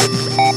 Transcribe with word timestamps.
Oh, 0.00 0.47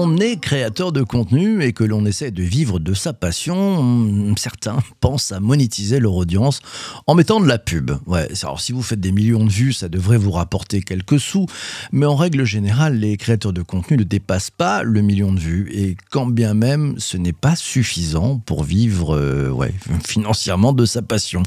on 0.00 0.16
est 0.18 0.36
créateur 0.36 0.92
de 0.92 1.02
contenu 1.02 1.60
et 1.64 1.72
que 1.72 1.82
l'on 1.82 2.06
essaie 2.06 2.30
de 2.30 2.42
vivre 2.44 2.78
de 2.78 2.94
sa 2.94 3.12
passion, 3.12 4.32
certains 4.36 4.78
pensent 5.00 5.32
à 5.32 5.40
monétiser 5.40 5.98
leur 5.98 6.14
audience 6.14 6.60
en 7.08 7.16
mettant 7.16 7.40
de 7.40 7.48
la 7.48 7.58
pub. 7.58 7.90
Ouais, 8.06 8.28
alors 8.44 8.60
si 8.60 8.70
vous 8.70 8.82
faites 8.82 9.00
des 9.00 9.10
millions 9.10 9.44
de 9.44 9.50
vues, 9.50 9.72
ça 9.72 9.88
devrait 9.88 10.16
vous 10.16 10.30
rapporter 10.30 10.82
quelques 10.82 11.18
sous, 11.18 11.46
mais 11.90 12.06
en 12.06 12.14
règle 12.14 12.44
générale, 12.44 12.94
les 12.94 13.16
créateurs 13.16 13.52
de 13.52 13.62
contenu 13.62 13.96
ne 13.96 14.04
dépassent 14.04 14.52
pas 14.52 14.84
le 14.84 15.02
million 15.02 15.32
de 15.32 15.40
vues 15.40 15.68
et 15.72 15.96
quand 16.10 16.26
bien 16.26 16.54
même 16.54 16.94
ce 16.98 17.16
n'est 17.16 17.32
pas 17.32 17.56
suffisant 17.56 18.38
pour 18.38 18.62
vivre 18.62 19.16
euh, 19.16 19.50
ouais, 19.50 19.74
financièrement 20.06 20.72
de 20.72 20.84
sa 20.84 21.02
passion. 21.02 21.42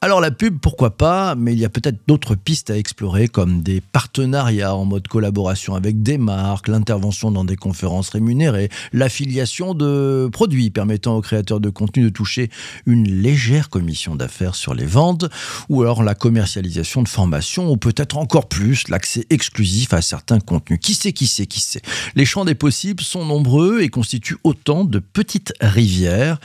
Alors 0.00 0.22
la 0.22 0.30
pub, 0.30 0.58
pourquoi 0.60 0.96
pas, 0.96 1.34
mais 1.34 1.52
il 1.52 1.58
y 1.58 1.66
a 1.66 1.70
peut-être 1.70 1.98
d'autres 2.06 2.36
pistes 2.36 2.70
à 2.70 2.78
explorer 2.78 3.28
comme 3.28 3.60
des 3.60 3.82
partenariats 3.82 4.74
en 4.74 4.86
mode 4.86 5.08
collaboration 5.08 5.74
avec 5.74 6.02
des 6.02 6.16
marques, 6.16 6.68
l'intervention 6.68 7.30
dans 7.30 7.44
des 7.44 7.56
conférences 7.56 7.81
rémunérées, 8.10 8.68
l'affiliation 8.92 9.74
de 9.74 10.28
produits 10.32 10.70
permettant 10.70 11.16
aux 11.16 11.20
créateurs 11.20 11.60
de 11.60 11.70
contenu 11.70 12.04
de 12.04 12.08
toucher 12.08 12.50
une 12.86 13.08
légère 13.08 13.68
commission 13.68 14.16
d'affaires 14.16 14.54
sur 14.54 14.74
les 14.74 14.86
ventes, 14.86 15.24
ou 15.68 15.82
alors 15.82 16.02
la 16.02 16.14
commercialisation 16.14 17.02
de 17.02 17.08
formations, 17.08 17.70
ou 17.70 17.76
peut-être 17.76 18.16
encore 18.16 18.48
plus 18.48 18.88
l'accès 18.88 19.26
exclusif 19.30 19.92
à 19.92 20.02
certains 20.02 20.40
contenus. 20.40 20.78
Qui 20.80 20.94
sait, 20.94 21.12
qui 21.12 21.26
sait, 21.26 21.46
qui 21.46 21.60
sait 21.60 21.82
Les 22.14 22.24
champs 22.24 22.44
des 22.44 22.54
possibles 22.54 23.02
sont 23.02 23.24
nombreux 23.24 23.80
et 23.80 23.88
constituent 23.88 24.38
autant 24.44 24.84
de 24.84 24.98
petites 24.98 25.52
rivières 25.60 26.38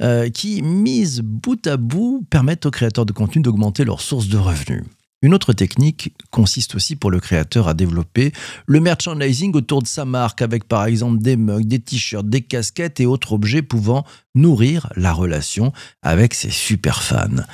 euh, 0.00 0.28
qui, 0.30 0.62
mises 0.62 1.20
bout 1.20 1.66
à 1.66 1.76
bout, 1.76 2.24
permettent 2.30 2.66
aux 2.66 2.70
créateurs 2.70 3.06
de 3.06 3.12
contenu 3.12 3.42
d'augmenter 3.42 3.84
leurs 3.84 4.00
sources 4.00 4.28
de 4.28 4.38
revenus. 4.38 4.84
Une 5.24 5.32
autre 5.32 5.54
technique 5.54 6.12
consiste 6.30 6.74
aussi 6.74 6.96
pour 6.96 7.10
le 7.10 7.18
créateur 7.18 7.66
à 7.66 7.72
développer 7.72 8.32
le 8.66 8.78
merchandising 8.78 9.54
autour 9.54 9.80
de 9.80 9.86
sa 9.86 10.04
marque 10.04 10.42
avec 10.42 10.64
par 10.68 10.84
exemple 10.84 11.22
des 11.22 11.38
mugs, 11.38 11.64
des 11.64 11.78
t-shirts, 11.78 12.28
des 12.28 12.42
casquettes 12.42 13.00
et 13.00 13.06
autres 13.06 13.32
objets 13.32 13.62
pouvant 13.62 14.04
nourrir 14.34 14.88
la 14.96 15.12
relation 15.12 15.72
avec 16.02 16.34
ses 16.34 16.50
super 16.50 17.02
fans. 17.02 17.44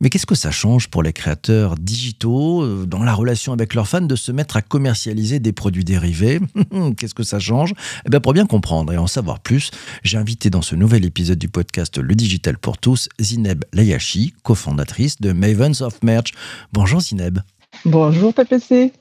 Mais 0.00 0.10
qu'est-ce 0.10 0.26
que 0.26 0.34
ça 0.34 0.50
change 0.50 0.88
pour 0.88 1.02
les 1.02 1.12
créateurs 1.12 1.76
digitaux 1.76 2.62
euh, 2.62 2.86
dans 2.86 3.02
la 3.02 3.14
relation 3.14 3.52
avec 3.52 3.74
leurs 3.74 3.88
fans 3.88 4.00
de 4.00 4.16
se 4.16 4.32
mettre 4.32 4.56
à 4.56 4.62
commercialiser 4.62 5.40
des 5.40 5.52
produits 5.52 5.84
dérivés? 5.84 6.40
Qu'est-ce 6.96 7.14
que 7.14 7.22
ça 7.22 7.38
change? 7.38 7.74
Eh 8.06 8.10
bien, 8.10 8.20
Pour 8.20 8.32
bien 8.32 8.46
comprendre 8.46 8.92
et 8.92 8.96
en 8.96 9.06
savoir 9.06 9.40
plus, 9.40 9.70
j'ai 10.02 10.18
invité 10.18 10.50
dans 10.50 10.62
ce 10.62 10.74
nouvel 10.74 11.04
épisode 11.04 11.38
du 11.38 11.48
podcast 11.48 11.98
Le 11.98 12.14
Digital 12.14 12.58
pour 12.58 12.78
tous 12.78 13.08
Zineb 13.20 13.64
Layashi, 13.72 14.34
cofondatrice 14.42 15.20
de 15.20 15.32
Mavens 15.32 15.80
of 15.80 16.02
Merch. 16.02 16.32
Bonjour 16.72 17.00
Zineb. 17.00 17.38
Bonjour 17.84 18.32
PPC. 18.34 18.92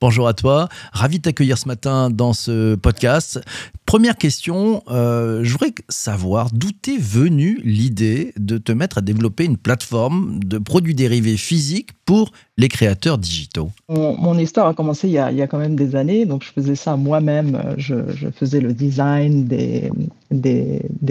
Bonjour 0.00 0.28
à 0.28 0.34
toi, 0.34 0.68
ravi 0.92 1.18
de 1.18 1.22
t'accueillir 1.22 1.58
ce 1.58 1.68
matin 1.68 2.10
dans 2.10 2.32
ce 2.32 2.74
podcast. 2.74 3.40
Première 3.86 4.16
question, 4.16 4.82
euh, 4.88 5.40
je 5.42 5.52
voudrais 5.52 5.74
savoir 5.88 6.50
d'où 6.52 6.70
t'est 6.70 6.98
venue 6.98 7.60
l'idée 7.64 8.32
de 8.36 8.58
te 8.58 8.72
mettre 8.72 8.98
à 8.98 9.00
développer 9.00 9.44
une 9.44 9.56
plateforme 9.56 10.42
de 10.44 10.58
produits 10.58 10.94
dérivés 10.94 11.36
physiques 11.36 11.90
pour 12.04 12.32
les 12.60 12.68
créateurs 12.68 13.18
digitaux 13.18 13.70
mon, 13.90 14.38
histoire 14.38 14.68
a 14.68 14.74
commencé 14.74 15.08
il 15.08 15.14
y 15.14 15.18
a, 15.18 15.46
quand 15.46 15.58
même 15.58 15.74
des 15.74 15.96
années, 15.96 16.24
donc 16.24 16.44
je 16.44 16.52
faisais 16.52 16.76
ça 16.76 16.96
moi-même. 16.96 17.74
Je, 17.76 17.94
je, 18.14 18.28
faisais 18.28 18.60
le 18.60 18.72
design 18.72 19.46
des, 19.46 19.90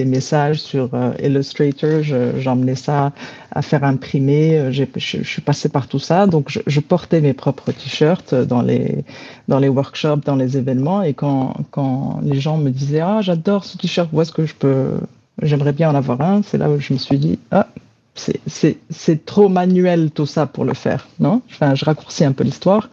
messages 0.05 0.61
sur 0.61 0.89
euh, 0.93 1.11
Illustrator, 1.21 2.01
j'emmenais 2.37 2.75
ça 2.75 3.11
à 3.51 3.61
faire 3.61 3.83
imprimer. 3.83 4.71
Je, 4.71 4.85
je, 4.95 5.23
suis 5.23 5.41
passé 5.41 5.67
par 5.67 5.87
tout 5.87 5.99
ça, 5.99 6.25
donc 6.25 6.49
je, 6.49 6.59
je 6.65 6.79
portais 6.79 7.21
mes 7.21 7.33
propres 7.33 7.71
t-shirts 7.71 8.33
dans 8.33 8.61
les, 8.61 9.03
dans 9.47 9.59
les 9.59 9.69
workshops, 9.69 10.21
dans 10.25 10.37
les 10.37 10.57
événements, 10.57 11.03
et 11.03 11.13
quand, 11.13 11.55
quand 11.71 12.21
les 12.23 12.39
gens 12.39 12.57
me 12.57 12.69
disait 12.69 13.01
ah 13.01 13.19
j'adore 13.21 13.65
ce 13.65 13.77
t-shirt, 13.77 14.09
où 14.13 14.21
est-ce 14.21 14.31
que 14.31 14.45
je 14.45 14.55
peux, 14.55 14.91
j'aimerais 15.41 15.73
bien 15.73 15.89
en 15.89 15.95
avoir 15.95 16.21
un? 16.21 16.41
C'est 16.43 16.57
là 16.57 16.69
où 16.69 16.79
je 16.79 16.93
me 16.93 16.97
suis 16.97 17.17
dit 17.17 17.39
ah 17.51 17.67
c'est 18.47 19.25
trop 19.25 19.49
manuel 19.49 20.11
tout 20.11 20.25
ça 20.25 20.45
pour 20.45 20.65
le 20.65 20.73
faire, 20.73 21.07
non? 21.19 21.41
Enfin, 21.49 21.75
je 21.75 21.85
raccourcis 21.85 22.25
un 22.25 22.31
peu 22.31 22.43
l'histoire. 22.43 22.89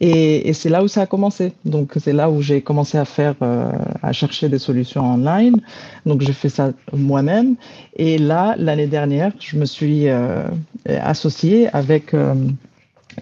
Et, 0.00 0.48
et 0.48 0.52
c'est 0.52 0.68
là 0.68 0.82
où 0.82 0.88
ça 0.88 1.02
a 1.02 1.06
commencé. 1.06 1.52
Donc 1.64 1.92
c'est 1.96 2.12
là 2.12 2.30
où 2.30 2.42
j'ai 2.42 2.60
commencé 2.60 2.98
à 2.98 3.04
faire, 3.04 3.34
euh, 3.42 3.72
à 4.02 4.12
chercher 4.12 4.48
des 4.48 4.58
solutions 4.58 5.04
online. 5.04 5.60
Donc 6.04 6.20
j'ai 6.20 6.34
fait 6.34 6.50
ça 6.50 6.72
moi-même. 6.92 7.56
Et 7.96 8.18
là, 8.18 8.54
l'année 8.58 8.86
dernière, 8.86 9.32
je 9.38 9.56
me 9.56 9.64
suis 9.64 10.08
euh, 10.08 10.44
associée 10.86 11.68
avec 11.74 12.12
euh, 12.12 12.34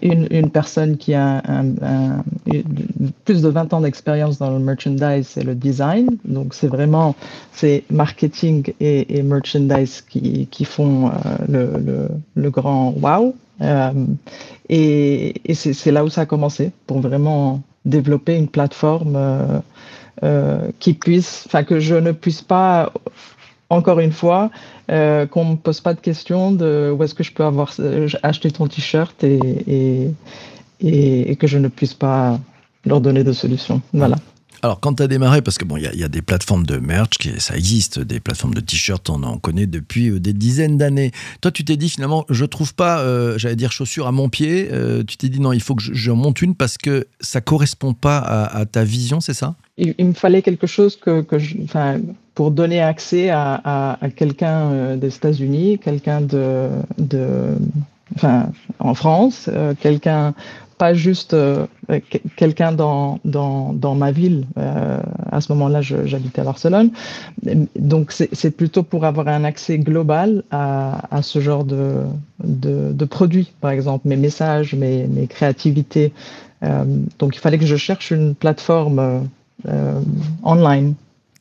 une, 0.01 0.49
personne 0.49 0.97
qui 0.97 1.13
a 1.13 1.41
plus 3.25 3.41
de 3.41 3.49
20 3.49 3.73
ans 3.73 3.81
d'expérience 3.81 4.37
dans 4.37 4.51
le 4.51 4.59
merchandise 4.59 5.37
et 5.37 5.43
le 5.43 5.55
design. 5.55 6.17
Donc, 6.25 6.53
c'est 6.53 6.67
vraiment 6.67 7.15
c'est 7.51 7.83
marketing 7.89 8.73
et, 8.79 9.21
merchandise 9.23 10.01
qui, 10.01 10.47
qui 10.47 10.65
font 10.65 11.07
euh, 11.07 11.11
le, 11.47 12.07
le, 12.35 12.49
grand 12.49 12.93
wow. 13.01 13.35
Euh, 13.61 13.91
et, 14.69 15.41
et 15.45 15.53
c'est 15.53 15.91
là 15.91 16.03
où 16.03 16.09
ça 16.09 16.21
a 16.21 16.25
commencé 16.25 16.71
pour 16.87 16.99
vraiment 16.99 17.61
développer 17.85 18.35
une 18.35 18.47
plateforme 18.47 19.15
euh 19.15 19.59
qui 20.79 20.93
puisse, 20.93 21.43
enfin, 21.45 21.63
que 21.63 21.79
je 21.79 21.95
ne 21.95 22.13
puisse 22.13 22.41
pas 22.41 22.91
encore 23.69 23.99
une 23.99 24.11
fois, 24.11 24.51
euh, 24.91 25.25
qu'on 25.25 25.45
ne 25.45 25.51
me 25.51 25.55
pose 25.55 25.81
pas 25.81 25.93
de 25.93 25.99
questions 25.99 26.51
de 26.51 26.93
où 26.95 27.03
est-ce 27.03 27.15
que 27.15 27.23
je 27.23 27.31
peux 27.31 27.43
avoir 27.43 27.73
euh, 27.79 28.07
acheté 28.23 28.51
ton 28.51 28.67
t-shirt 28.67 29.23
et, 29.23 29.39
et, 29.67 31.31
et, 31.31 31.35
que 31.35 31.47
je 31.47 31.57
ne 31.57 31.67
puisse 31.67 31.93
pas 31.93 32.39
leur 32.85 33.01
donner 33.01 33.23
de 33.23 33.33
solution. 33.33 33.81
Voilà. 33.93 34.17
Alors, 34.61 34.79
quand 34.79 34.95
tu 34.95 35.03
as 35.03 35.07
démarré, 35.07 35.41
parce 35.41 35.57
que 35.57 35.65
bon, 35.65 35.77
il 35.77 35.83
y, 35.93 35.99
y, 35.99 36.03
a 36.03 36.07
des 36.07 36.21
plateformes 36.21 36.65
de 36.65 36.77
merch, 36.77 37.17
qui, 37.19 37.39
ça 37.39 37.55
existe, 37.55 37.99
des 37.99 38.19
plateformes 38.19 38.53
de 38.53 38.61
t-shirts, 38.61 39.09
on 39.09 39.21
en 39.23 39.37
connaît 39.37 39.67
depuis 39.67 40.09
euh, 40.09 40.19
des 40.19 40.33
dizaines 40.33 40.77
d'années. 40.77 41.11
Toi, 41.41 41.51
tu 41.51 41.63
t'es 41.63 41.77
dit 41.77 41.89
finalement, 41.89 42.25
je 42.29 42.45
trouve 42.45 42.73
pas, 42.73 42.99
euh, 42.99 43.37
j'allais 43.37 43.55
dire 43.55 43.71
chaussures 43.71 44.07
à 44.07 44.11
mon 44.11 44.29
pied. 44.29 44.69
Euh, 44.71 45.03
tu 45.03 45.17
t'es 45.17 45.29
dit 45.29 45.39
non, 45.39 45.53
il 45.53 45.61
faut 45.61 45.75
que 45.75 45.83
je, 45.83 46.11
monte 46.11 46.41
une 46.41 46.55
parce 46.55 46.77
que 46.77 47.07
ça 47.19 47.41
correspond 47.41 47.93
pas 47.93 48.17
à, 48.17 48.57
à 48.57 48.65
ta 48.65 48.83
vision, 48.83 49.19
c'est 49.19 49.33
ça? 49.33 49.55
Il, 49.77 49.93
il, 49.97 50.05
me 50.05 50.13
fallait 50.13 50.41
quelque 50.41 50.67
chose 50.67 50.95
que, 50.95 51.21
que 51.21 51.37
je, 51.37 51.57
pour 52.35 52.51
donner 52.51 52.81
accès 52.81 53.29
à, 53.29 53.97
à, 54.01 54.09
quelqu'un 54.09 54.69
euh, 54.71 54.97
des 54.97 55.15
États-Unis, 55.15 55.79
quelqu'un 55.79 56.19
de, 56.19 56.67
de, 56.97 57.55
enfin, 58.15 58.49
en 58.79 58.93
France, 58.93 59.49
euh, 59.51 59.73
quelqu'un 59.79 60.35
pas 60.77 60.93
juste 60.93 61.33
euh, 61.33 61.65
quelqu'un 62.35 62.73
dans, 62.73 63.19
dans, 63.23 63.71
dans, 63.71 63.95
ma 63.95 64.11
ville. 64.11 64.45
À 64.57 65.39
ce 65.39 65.53
moment-là, 65.53 65.81
j'habitais 65.81 66.41
à 66.41 66.43
Barcelone. 66.43 66.91
Donc, 67.77 68.11
c'est 68.11 68.51
plutôt 68.51 68.83
pour 68.83 69.05
avoir 69.05 69.29
un 69.29 69.45
accès 69.45 69.77
global 69.77 70.43
à, 70.51 71.15
à 71.15 71.21
ce 71.21 71.39
genre 71.39 71.63
de, 71.63 72.01
de, 72.43 72.91
de, 72.91 73.05
produits, 73.05 73.53
par 73.61 73.71
exemple, 73.71 74.09
mes 74.09 74.17
messages, 74.17 74.75
mes, 74.75 75.07
mes 75.07 75.27
créativités. 75.27 76.11
Donc, 77.19 77.37
il 77.37 77.39
fallait 77.39 77.57
que 77.57 77.65
je 77.65 77.77
cherche 77.77 78.11
une 78.11 78.35
plateforme 78.35 79.29
online 80.43 80.95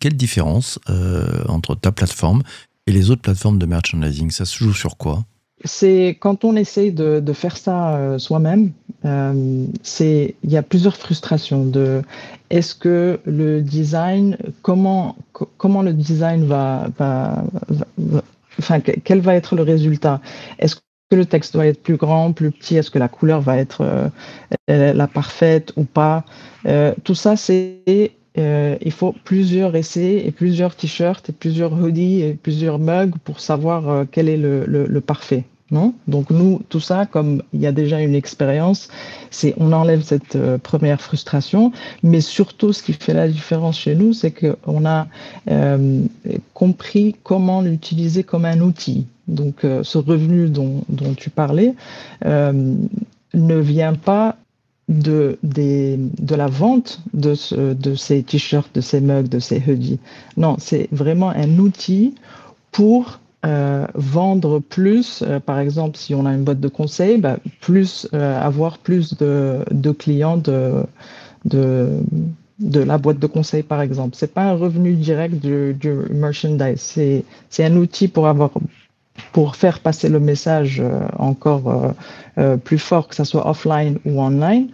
quelle 0.04 0.16
différence 0.16 0.78
euh, 0.90 1.44
entre 1.48 1.74
ta 1.74 1.90
plateforme 1.90 2.42
et 2.86 2.92
les 2.92 3.10
autres 3.10 3.22
plateformes 3.22 3.58
de 3.58 3.64
merchandising? 3.64 4.30
Ça 4.30 4.44
se 4.44 4.62
joue 4.62 4.74
sur 4.74 4.98
quoi? 4.98 5.24
C'est 5.64 6.18
quand 6.20 6.44
on 6.44 6.56
essaye 6.56 6.92
de, 6.92 7.22
faire 7.32 7.56
ça 7.56 7.96
euh, 7.96 8.18
soi-même, 8.18 8.72
euh, 9.06 9.64
c'est 9.82 10.34
il 10.44 10.50
y 10.50 10.58
a 10.58 10.62
plusieurs 10.62 10.98
frustrations 10.98 11.64
de 11.64 12.02
est-ce 12.50 12.74
que 12.74 13.18
le 13.24 13.62
design 13.62 14.36
comment 14.60 15.16
comment 15.56 15.80
le 15.80 15.94
design 15.94 16.44
va, 16.44 16.86
enfin 18.58 18.80
quel 18.80 19.20
va 19.22 19.34
être 19.34 19.56
le 19.56 19.62
résultat? 19.62 20.20
Est-ce 20.58 20.76
que 20.76 21.16
le 21.16 21.24
texte 21.24 21.54
doit 21.54 21.66
être 21.66 21.82
plus 21.82 21.96
grand, 21.96 22.32
plus 22.32 22.50
petit? 22.50 22.76
Est-ce 22.76 22.90
que 22.90 22.98
la 22.98 23.08
couleur 23.08 23.40
va 23.40 23.56
être 23.56 24.10
la 24.68 25.06
parfaite 25.06 25.72
ou 25.76 25.84
pas? 25.84 26.24
Tout 27.04 27.14
ça 27.14 27.36
c'est 27.36 28.12
euh, 28.36 28.76
il 28.80 28.90
faut 28.90 29.14
plusieurs 29.24 29.76
essais 29.76 30.22
et 30.26 30.32
plusieurs 30.32 30.74
t-shirts 30.74 31.28
et 31.28 31.32
plusieurs 31.32 31.72
hoodies 31.72 32.22
et 32.22 32.34
plusieurs 32.34 32.80
mugs 32.80 33.14
pour 33.22 33.38
savoir 33.38 33.88
euh, 33.88 34.04
quel 34.10 34.28
est 34.28 34.36
le, 34.36 34.64
le, 34.66 35.00
parfait. 35.00 35.44
Non? 35.70 35.94
Donc 36.08 36.30
nous, 36.30 36.60
tout 36.68 36.80
ça, 36.80 37.06
comme 37.06 37.42
il 37.52 37.60
y 37.60 37.66
a 37.66 37.72
déjà 37.72 38.00
une 38.00 38.14
expérience, 38.14 38.88
c'est 39.30 39.54
on 39.56 39.72
enlève 39.72 40.02
cette 40.02 40.34
euh, 40.34 40.58
première 40.58 41.00
frustration, 41.00 41.70
mais 42.02 42.20
surtout 42.20 42.72
ce 42.72 42.82
qui 42.82 42.92
fait 42.92 43.14
la 43.14 43.28
différence 43.28 43.78
chez 43.78 43.94
nous, 43.94 44.12
c'est 44.12 44.32
qu'on 44.32 44.84
a 44.84 45.06
compris 46.54 47.14
comment 47.22 47.60
l'utiliser 47.60 48.24
comme 48.24 48.44
un 48.44 48.60
outil. 48.60 49.06
Donc 49.28 49.64
ce 49.82 49.98
revenu 49.98 50.48
dont, 50.48 50.82
dont 50.88 51.14
tu 51.14 51.30
parlais 51.30 51.74
ne 52.24 53.58
vient 53.58 53.94
pas 53.94 54.36
de, 54.88 55.38
des, 55.42 55.96
de 55.98 56.34
la 56.34 56.46
vente 56.46 57.00
de, 57.12 57.34
ce, 57.34 57.72
de 57.72 57.94
ces 57.94 58.22
t-shirts, 58.22 58.74
de 58.74 58.80
ces 58.80 59.00
mugs, 59.00 59.28
de 59.28 59.38
ces 59.38 59.62
hoodies. 59.66 60.00
Non, 60.36 60.56
c'est 60.58 60.88
vraiment 60.92 61.30
un 61.30 61.58
outil 61.58 62.14
pour 62.70 63.20
euh, 63.44 63.86
vendre 63.94 64.58
plus, 64.58 65.22
euh, 65.22 65.38
par 65.38 65.58
exemple, 65.58 65.98
si 65.98 66.14
on 66.14 66.24
a 66.24 66.32
une 66.32 66.44
boîte 66.44 66.60
de 66.60 66.68
conseil, 66.68 67.18
bah, 67.18 67.38
plus 67.60 68.08
euh, 68.14 68.40
avoir 68.40 68.78
plus 68.78 69.16
de, 69.18 69.58
de 69.70 69.90
clients 69.90 70.38
de, 70.38 70.82
de, 71.44 72.00
de, 72.58 72.80
la 72.80 72.96
boîte 72.96 73.18
de 73.18 73.26
conseil, 73.26 73.62
par 73.62 73.82
exemple. 73.82 74.16
C'est 74.16 74.32
pas 74.32 74.44
un 74.44 74.54
revenu 74.54 74.94
direct 74.94 75.34
du, 75.36 75.74
du 75.74 75.92
merchandise, 76.10 76.80
c'est 76.80 77.64
un 77.64 77.76
outil 77.76 78.08
pour 78.08 78.28
avoir 78.28 78.50
pour 79.34 79.56
faire 79.56 79.80
passer 79.80 80.08
le 80.08 80.18
message 80.18 80.82
encore 81.18 81.92
plus 82.64 82.78
fort, 82.78 83.08
que 83.08 83.14
ce 83.14 83.24
soit 83.24 83.46
offline 83.46 83.98
ou 84.06 84.22
online, 84.22 84.68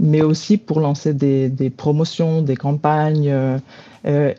mais 0.00 0.22
aussi 0.22 0.56
pour 0.56 0.80
lancer 0.80 1.14
des, 1.14 1.48
des 1.48 1.70
promotions, 1.70 2.42
des 2.42 2.56
campagnes 2.56 3.32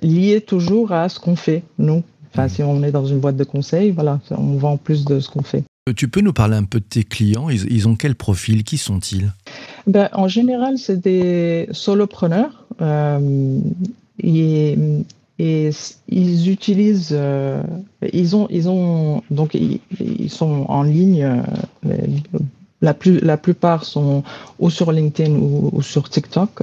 liées 0.02 0.42
toujours 0.42 0.92
à 0.92 1.08
ce 1.08 1.20
qu'on 1.20 1.36
fait, 1.38 1.64
nous, 1.78 2.04
si 2.48 2.62
on 2.62 2.84
est 2.84 2.92
dans 2.92 3.06
une 3.06 3.20
boîte 3.20 3.38
de 3.38 3.44
conseil, 3.44 3.92
voilà, 3.92 4.20
on 4.32 4.58
vend 4.58 4.78
plus 4.78 5.06
de 5.06 5.20
ce 5.20 5.30
qu'on 5.30 5.42
fait. 5.42 5.64
Euh, 5.90 5.94
tu 5.94 6.08
peux 6.08 6.22
nous 6.22 6.34
parler 6.34 6.56
un 6.56 6.64
peu 6.64 6.80
de 6.80 6.86
tes 6.86 7.04
clients 7.04 7.50
ils, 7.50 7.88
ont 7.88 7.96
quel 7.96 8.16
profil 8.16 8.64
Qui 8.64 8.78
sont-ils? 8.78 9.32
Ben, 9.88 10.10
En 10.14 10.28
général, 10.28 10.78
c'est 10.78 11.02
des 11.02 11.68
solopreneurs. 11.72 12.66
Euh, 12.82 13.60
et, 14.22 14.78
ils 15.40 16.50
utilisent, 16.50 17.12
euh, 17.12 17.62
ils 18.12 18.36
ont, 18.36 18.48
ils 18.50 18.70
ont, 18.70 19.22
donc 19.30 19.54
ils, 19.54 20.30
sont 20.30 20.66
en 20.68 20.84
ligne. 20.84 21.44
la, 22.82 22.94
plus, 22.94 23.20
la 23.20 23.38
plupart 23.38 23.86
sont 23.86 24.24
ou 24.60 24.70
sur 24.70 24.92
LinkedIn 24.92 25.34
ou, 25.36 25.82
sur 25.82 26.10
TikTok, 26.10 26.62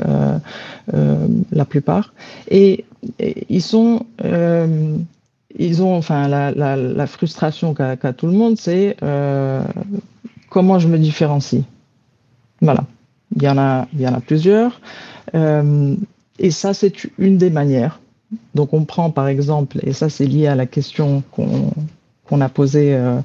la 0.89 1.65
plupart. 1.65 2.15
Et, 2.51 2.85
et 3.19 3.47
ils 3.49 3.63
sont 3.63 4.07
ils 5.57 5.83
ont, 5.83 5.95
enfin, 5.97 6.29
la, 6.29 7.07
frustration 7.07 7.75
qu'a 7.75 7.97
tout 8.13 8.27
le 8.27 8.33
monde, 8.33 8.57
c'est 8.59 8.97
euh, 9.03 9.63
comment 10.51 10.79
je 10.79 10.89
me 10.89 10.99
différencie. 10.99 11.63
Voilà. 12.61 12.85
Il 13.37 13.43
y 13.43 13.49
en 13.49 13.59
a, 13.59 13.87
il 13.95 14.01
y 14.01 14.09
en 14.09 14.15
a 14.15 14.21
plusieurs. 14.21 14.81
Euh, 15.35 15.95
et 16.39 16.51
ça, 16.51 16.75
c'est 16.75 16.93
une 17.19 17.39
des 17.39 17.51
manières. 17.51 18.01
Donc, 18.55 18.73
on 18.73 18.85
prend 18.85 19.11
par 19.11 19.29
exemple, 19.29 19.79
et 19.83 19.93
ça, 19.93 20.09
c'est 20.09 20.27
lié 20.27 20.47
à 20.47 20.55
la 20.55 20.67
question 20.67 21.23
qu'on 21.33 22.41
a 22.41 22.49
posée 22.49 22.95
euh, 22.95 23.21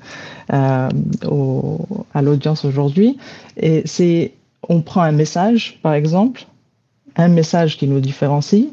à, 0.49 0.89
à 2.13 2.21
l'audience 2.21 2.65
aujourd'hui. 2.65 3.17
Et 3.57 3.83
c'est, 3.85 4.33
on 4.67 4.81
prend 4.81 5.01
un 5.01 5.11
message, 5.11 5.79
par 5.81 5.93
exemple, 5.93 6.45
un 7.15 7.29
message 7.29 7.77
qui 7.77 7.87
nous 7.87 7.99
différencie, 7.99 8.67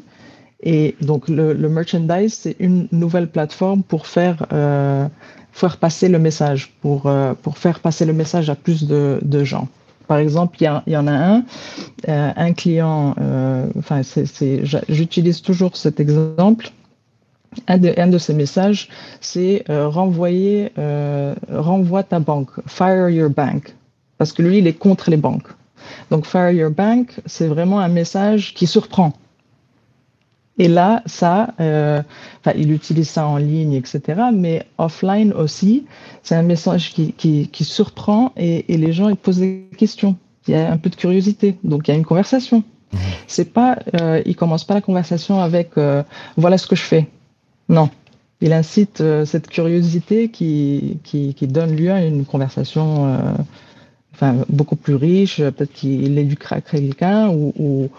et 0.63 0.95
donc 1.01 1.29
le, 1.29 1.53
merchandise, 1.69 2.33
c'est 2.33 2.55
une 2.59 2.87
nouvelle 2.91 3.29
plateforme 3.29 3.83
pour 3.83 4.07
faire, 4.07 4.45
euh, 4.51 5.07
faire 5.51 5.77
passer 5.77 6.09
le 6.09 6.19
message, 6.19 6.73
pour, 6.81 7.05
euh, 7.05 7.33
pour 7.41 7.57
faire 7.57 7.79
passer 7.79 8.05
le 8.05 8.13
message 8.13 8.49
à 8.49 8.55
plus 8.55 8.87
de 8.87 9.43
gens. 9.43 9.67
Par 10.07 10.17
exemple, 10.19 10.57
il 10.61 10.81
y, 10.87 10.97
en 10.97 11.07
a 11.07 11.11
un, 11.11 11.43
euh, 12.07 12.31
un 12.35 12.53
client, 12.53 13.13
euh, 13.19 13.67
enfin, 13.77 14.01
j'utilise 14.89 15.41
toujours 15.41 15.75
cet 15.75 15.99
exemple. 15.99 16.71
Un 17.67 17.77
de, 17.77 17.93
un 17.97 18.07
de 18.07 18.17
ces 18.17 18.33
messages, 18.33 18.87
c'est 19.19 19.63
euh, 19.69 19.87
renvoyer, 19.87 20.71
renvoie 21.51 22.03
ta 22.03 22.19
banque, 22.19 22.51
fire 22.67 23.09
your 23.09 23.29
bank, 23.29 23.75
parce 24.17 24.31
que 24.31 24.41
lui, 24.41 24.59
il 24.59 24.67
est 24.67 24.73
contre 24.73 25.09
les 25.09 25.17
banques. 25.17 25.47
Donc, 26.11 26.25
fire 26.25 26.51
your 26.51 26.71
bank, 26.71 27.19
c'est 27.25 27.47
vraiment 27.47 27.79
un 27.79 27.87
message 27.87 28.53
qui 28.53 28.67
surprend. 28.67 29.13
Et 30.59 30.67
là, 30.67 31.03
ça, 31.05 31.53
euh, 31.59 32.01
il 32.55 32.71
utilise 32.71 33.09
ça 33.09 33.27
en 33.27 33.37
ligne, 33.37 33.73
etc. 33.73 34.21
Mais 34.33 34.65
offline 34.77 35.31
aussi, 35.33 35.85
c'est 36.23 36.35
un 36.35 36.41
message 36.41 36.93
qui, 36.93 37.13
qui, 37.13 37.47
qui 37.49 37.63
surprend 37.63 38.31
et, 38.35 38.73
et, 38.73 38.77
les 38.77 38.91
gens 38.91 39.09
ils 39.09 39.15
posent 39.15 39.39
des 39.39 39.69
questions. 39.77 40.15
Il 40.47 40.53
y 40.53 40.57
a 40.57 40.71
un 40.71 40.77
peu 40.77 40.89
de 40.89 40.95
curiosité, 40.95 41.57
donc 41.63 41.87
il 41.87 41.91
y 41.91 41.93
a 41.93 41.97
une 41.97 42.05
conversation. 42.05 42.63
Mmh. 42.91 42.97
C'est 43.27 43.53
pas, 43.53 43.77
euh, 44.01 44.21
il 44.25 44.35
commence 44.35 44.63
pas 44.63 44.73
la 44.73 44.81
conversation 44.81 45.41
avec 45.41 45.71
euh, 45.77 46.03
voilà 46.37 46.57
ce 46.57 46.65
que 46.65 46.75
je 46.75 46.83
fais. 46.83 47.07
Non, 47.69 47.89
il 48.41 48.53
incite 48.53 49.03
cette 49.25 49.47
curiosité 49.49 50.29
qui, 50.29 50.99
qui, 51.03 51.33
qui, 51.33 51.47
donne 51.47 51.75
lieu 51.75 51.91
à 51.91 52.01
une 52.01 52.23
conversation 52.23 53.35
beaucoup 54.49 54.75
plus 54.75 54.95
riche, 54.95 55.37
peut-être 55.37 55.73
qu'il 55.73 56.17
éduquera 56.17 56.61
quelqu'un 56.61 57.29
ou, 57.29 57.89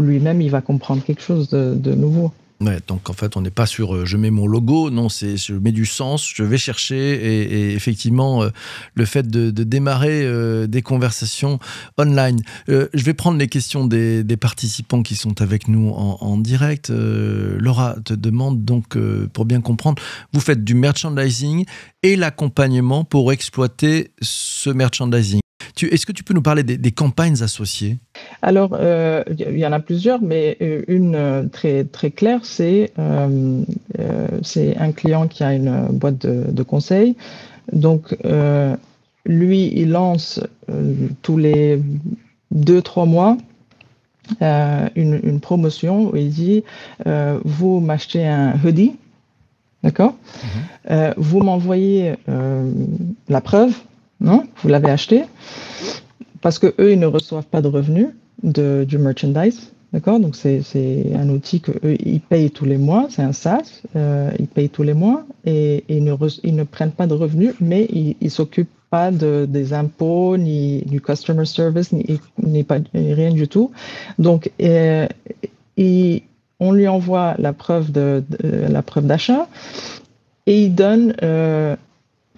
lui-même 0.00 0.40
il 0.40 0.50
va 0.50 0.60
comprendre 0.60 1.02
quelque 1.02 1.22
chose 1.22 1.48
de, 1.50 1.94
nouveau. 1.94 2.32
Ouais, 2.60 2.78
donc 2.88 3.08
en 3.08 3.12
fait, 3.12 3.36
on 3.36 3.40
n'est 3.40 3.52
pas 3.52 3.66
sur 3.66 3.94
euh, 3.94 4.04
je 4.04 4.16
mets 4.16 4.30
mon 4.30 4.48
logo, 4.48 4.90
non, 4.90 5.08
c'est 5.08 5.36
je 5.36 5.54
mets 5.54 5.70
du 5.70 5.86
sens, 5.86 6.28
je 6.34 6.42
vais 6.42 6.58
chercher 6.58 6.96
et, 6.96 7.72
effectivement 7.72 8.42
euh, 8.42 8.48
le 8.94 9.04
fait 9.04 9.28
de, 9.28 9.50
démarrer 9.62 10.24
euh, 10.24 10.66
des 10.66 10.82
conversations 10.82 11.60
online. 11.98 12.40
Je 12.66 13.04
vais 13.04 13.14
prendre 13.14 13.38
les 13.38 13.46
questions 13.46 13.86
des, 13.86 14.24
participants 14.40 15.04
qui 15.04 15.14
sont 15.14 15.40
avec 15.40 15.68
nous 15.68 15.90
en, 15.90 16.36
direct. 16.36 16.90
Laura 16.90 17.94
te 18.04 18.14
demande 18.14 18.64
donc, 18.64 18.96
pour 19.32 19.44
bien 19.44 19.60
comprendre, 19.60 20.02
vous 20.32 20.40
faites 20.40 20.64
du 20.64 20.74
merchandising 20.74 21.64
et 22.02 22.16
l'accompagnement 22.16 23.04
pour 23.04 23.32
exploiter 23.32 24.10
ce 24.20 24.70
merchandising. 24.70 25.40
Est-ce 25.86 26.06
que 26.06 26.12
tu 26.12 26.24
peux 26.24 26.34
nous 26.34 26.42
parler 26.42 26.62
des, 26.62 26.76
des 26.76 26.90
campagnes 26.92 27.42
associées? 27.42 27.98
Alors, 28.42 28.70
euh, 28.72 29.22
il 29.38 29.58
y 29.58 29.66
en 29.66 29.72
a 29.72 29.80
plusieurs, 29.80 30.20
mais 30.20 30.56
euh, 30.60 30.82
une 30.88 31.14
euh, 31.14 31.44
très, 31.44 31.84
très 31.84 32.10
claire, 32.10 32.40
c'est 32.44 32.92
euh, 32.98 33.62
euh, 33.98 34.74
un 34.78 34.92
client 34.92 35.28
qui 35.28 35.44
a 35.44 35.54
une 35.54 35.88
boîte 35.92 36.18
de, 36.26 36.50
de 36.50 36.62
conseil. 36.62 37.16
Donc, 37.72 38.16
euh, 38.24 38.76
lui, 39.26 39.72
il 39.74 39.90
lance 39.90 40.40
tous 41.22 41.36
les 41.36 41.80
deux, 42.50 42.80
trois 42.82 43.04
mois 43.04 43.36
une, 44.40 45.20
une, 45.22 45.40
promotion 45.40 46.10
où 46.10 46.16
il 46.16 46.30
dit 46.30 46.64
Vous 47.44 47.80
m'achetez 47.80 48.26
un 48.26 48.54
hoodie, 48.64 48.92
d'accord? 49.82 50.14
Mm 50.14 50.48
-hmm. 50.88 51.14
Vous 51.16 51.40
m'envoyez 51.40 52.14
la 53.28 53.40
preuve 53.40 53.74
non? 54.20 54.46
Vous 54.62 54.68
l'avez 54.68 54.90
acheté? 54.90 55.24
Parce 56.40 56.58
que 56.58 56.74
eux, 56.78 56.92
ils 56.92 56.98
ne 56.98 57.06
reçoivent 57.06 57.46
pas 57.46 57.62
de 57.62 57.68
revenus 57.68 58.08
de, 58.42 58.84
du 58.86 58.98
merchandise. 58.98 59.72
D'accord? 59.92 60.20
Donc, 60.20 60.36
c'est 60.36 60.62
un 61.14 61.28
outil 61.30 61.60
que 61.60 61.72
eux, 61.84 61.96
ils 61.98 62.20
payent 62.20 62.50
tous 62.50 62.66
les 62.66 62.76
mois. 62.76 63.06
C'est 63.10 63.22
un 63.22 63.32
SaaS. 63.32 63.82
Euh, 63.96 64.30
ils 64.38 64.46
payent 64.46 64.68
tous 64.68 64.82
les 64.82 64.94
mois 64.94 65.24
et, 65.44 65.84
et 65.88 65.96
ils, 65.96 66.04
ne 66.04 66.14
ils, 66.42 66.54
ne 66.54 66.64
prennent 66.64 66.92
pas 66.92 67.06
de 67.06 67.14
revenus, 67.14 67.54
mais 67.60 67.86
ils 67.90 68.16
ne 68.20 68.28
s'occupent 68.28 68.68
pas 68.90 69.10
de, 69.10 69.46
des 69.48 69.72
impôts, 69.72 70.36
ni 70.36 70.82
du 70.82 71.00
customer 71.00 71.44
service, 71.44 71.92
ni, 71.92 72.20
ni, 72.42 72.64
pas, 72.64 72.78
rien 72.94 73.32
du 73.32 73.48
tout. 73.48 73.70
Donc, 74.18 74.50
euh, 74.62 75.06
on 76.60 76.72
lui 76.72 76.88
envoie 76.88 77.34
la 77.38 77.52
preuve 77.52 77.92
de 77.92 78.24
la 78.42 78.82
preuve 78.82 79.06
d'achat 79.06 79.46
et 80.46 80.64
il 80.64 80.74
donne 80.74 81.14
euh, 81.22 81.76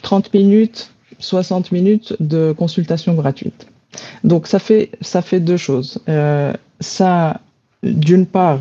30 0.03 0.35
minutes 0.35 0.91
60 1.21 1.73
minutes 1.73 2.17
de 2.21 2.53
consultation 2.53 3.15
gratuite. 3.15 3.67
Donc 4.25 4.47
ça 4.47 4.59
fait, 4.59 4.91
ça 5.01 5.23
fait 5.23 5.41
deux 5.41 5.57
choses. 5.57 5.99
Euh, 6.09 6.53
ça, 6.81 7.41
d'une 7.83 8.27
part, 8.27 8.61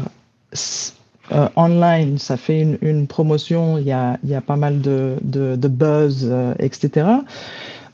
euh, 1.31 1.47
online, 1.55 2.17
ça 2.17 2.37
fait 2.37 2.77
une, 2.81 3.07
promotion, 3.07 3.77
il 3.77 3.85
y 3.85 3.91
a, 3.91 4.17
y 4.23 4.33
a 4.33 4.41
pas 4.41 4.55
mal 4.55 4.81
de, 4.81 5.15
de, 5.21 5.67
buzz, 5.67 6.27
euh, 6.29 6.53
etc. 6.59 7.07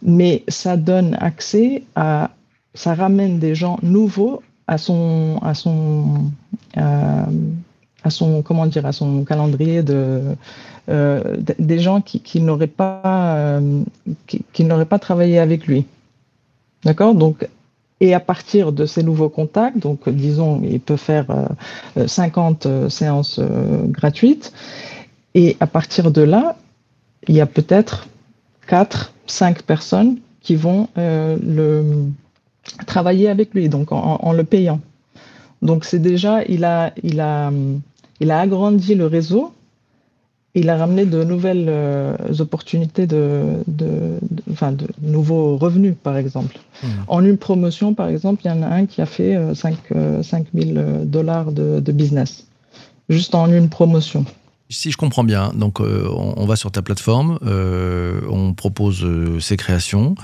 Mais 0.01 0.43
ça 0.47 0.77
donne 0.77 1.17
accès 1.19 1.83
à, 1.95 2.31
ça 2.73 2.93
ramène 2.93 3.39
des 3.39 3.55
gens 3.55 3.77
nouveaux 3.81 4.41
à 4.67 4.77
son, 4.77 5.39
à 5.43 5.53
son, 5.53 6.31
à 8.05 8.11
son, 8.11 8.43
comment 8.43 8.67
dire, 8.67 8.85
à 8.85 8.91
son 8.91 9.23
calendrier 9.23 9.81
de, 9.81 10.21
euh, 10.89 11.37
des 11.57 11.79
gens 11.79 12.01
qui, 12.01 12.19
qui 12.19 12.39
n'auraient 12.39 12.67
pas, 12.67 13.01
euh, 13.35 13.81
qui, 14.27 14.45
qui 14.53 14.63
n'auraient 14.63 14.85
pas 14.85 14.99
travaillé 14.99 15.39
avec 15.39 15.65
lui. 15.65 15.85
D'accord? 16.83 17.15
Donc, 17.15 17.47
et 17.99 18.13
à 18.13 18.19
partir 18.19 18.71
de 18.71 18.85
ces 18.85 19.01
nouveaux 19.01 19.29
contacts, 19.29 19.79
donc 19.79 20.07
disons, 20.07 20.61
il 20.63 20.79
peut 20.79 20.97
faire 20.97 21.25
euh, 21.97 22.07
50 22.07 22.65
euh, 22.67 22.89
séances 22.89 23.39
gratuites. 23.39 24.53
Et 25.33 25.57
à 25.59 25.65
partir 25.65 26.11
de 26.11 26.21
là, 26.21 26.55
il 27.27 27.35
y 27.35 27.41
a 27.41 27.47
peut-être 27.47 28.07
4, 28.67 29.13
cinq 29.25 29.63
personnes 29.63 30.17
qui 30.41 30.55
vont 30.55 30.87
le 30.95 32.11
travailler 32.85 33.29
avec 33.29 33.53
lui, 33.55 33.67
donc 33.67 33.91
en, 33.91 34.31
le 34.31 34.43
payant. 34.43 34.79
Donc 35.61 35.83
c'est 35.85 35.99
déjà, 35.99 36.43
il 36.43 36.63
a, 36.63 36.93
il, 37.03 37.19
a, 37.19 37.51
il 38.19 38.31
a 38.31 38.39
agrandi 38.39 38.95
le 38.95 39.07
réseau, 39.07 39.53
il 40.53 40.69
a 40.69 40.77
ramené 40.77 41.05
de 41.05 41.23
nouvelles 41.23 41.65
euh, 41.67 42.15
opportunités 42.39 43.07
de, 43.07 43.57
de, 43.67 44.19
enfin, 44.51 44.71
de 44.71 44.87
nouveaux 45.01 45.57
revenus, 45.57 45.95
par 46.01 46.15
exemple. 46.15 46.57
Mmh. 46.81 46.87
En 47.07 47.25
une 47.25 47.37
promotion, 47.37 47.93
par 47.93 48.07
exemple, 48.07 48.41
il 48.45 48.47
y 48.47 48.51
en 48.51 48.63
a 48.63 48.67
un 48.67 48.85
qui 48.85 49.01
a 49.01 49.05
fait 49.05 49.37
5, 49.53 49.75
euh, 49.93 50.23
5 50.23 50.47
000 50.53 50.77
euh, 50.77 51.03
dollars 51.03 51.51
de 51.51 51.91
business, 51.91 52.47
juste 53.09 53.35
en 53.35 53.51
une 53.51 53.67
promotion. 53.67 54.25
Si 54.69 54.91
je 54.91 54.97
comprends 54.97 55.23
bien, 55.23 55.51
donc 55.53 55.79
euh, 55.79 56.09
on, 56.09 56.45
va 56.47 56.55
sur 56.55 56.71
ta 56.71 56.81
plateforme, 56.81 57.37
euh, 57.45 58.19
on 58.27 58.55
propose 58.55 59.03
euh, 59.03 59.39
ses 59.39 59.57
créations. 59.57 60.15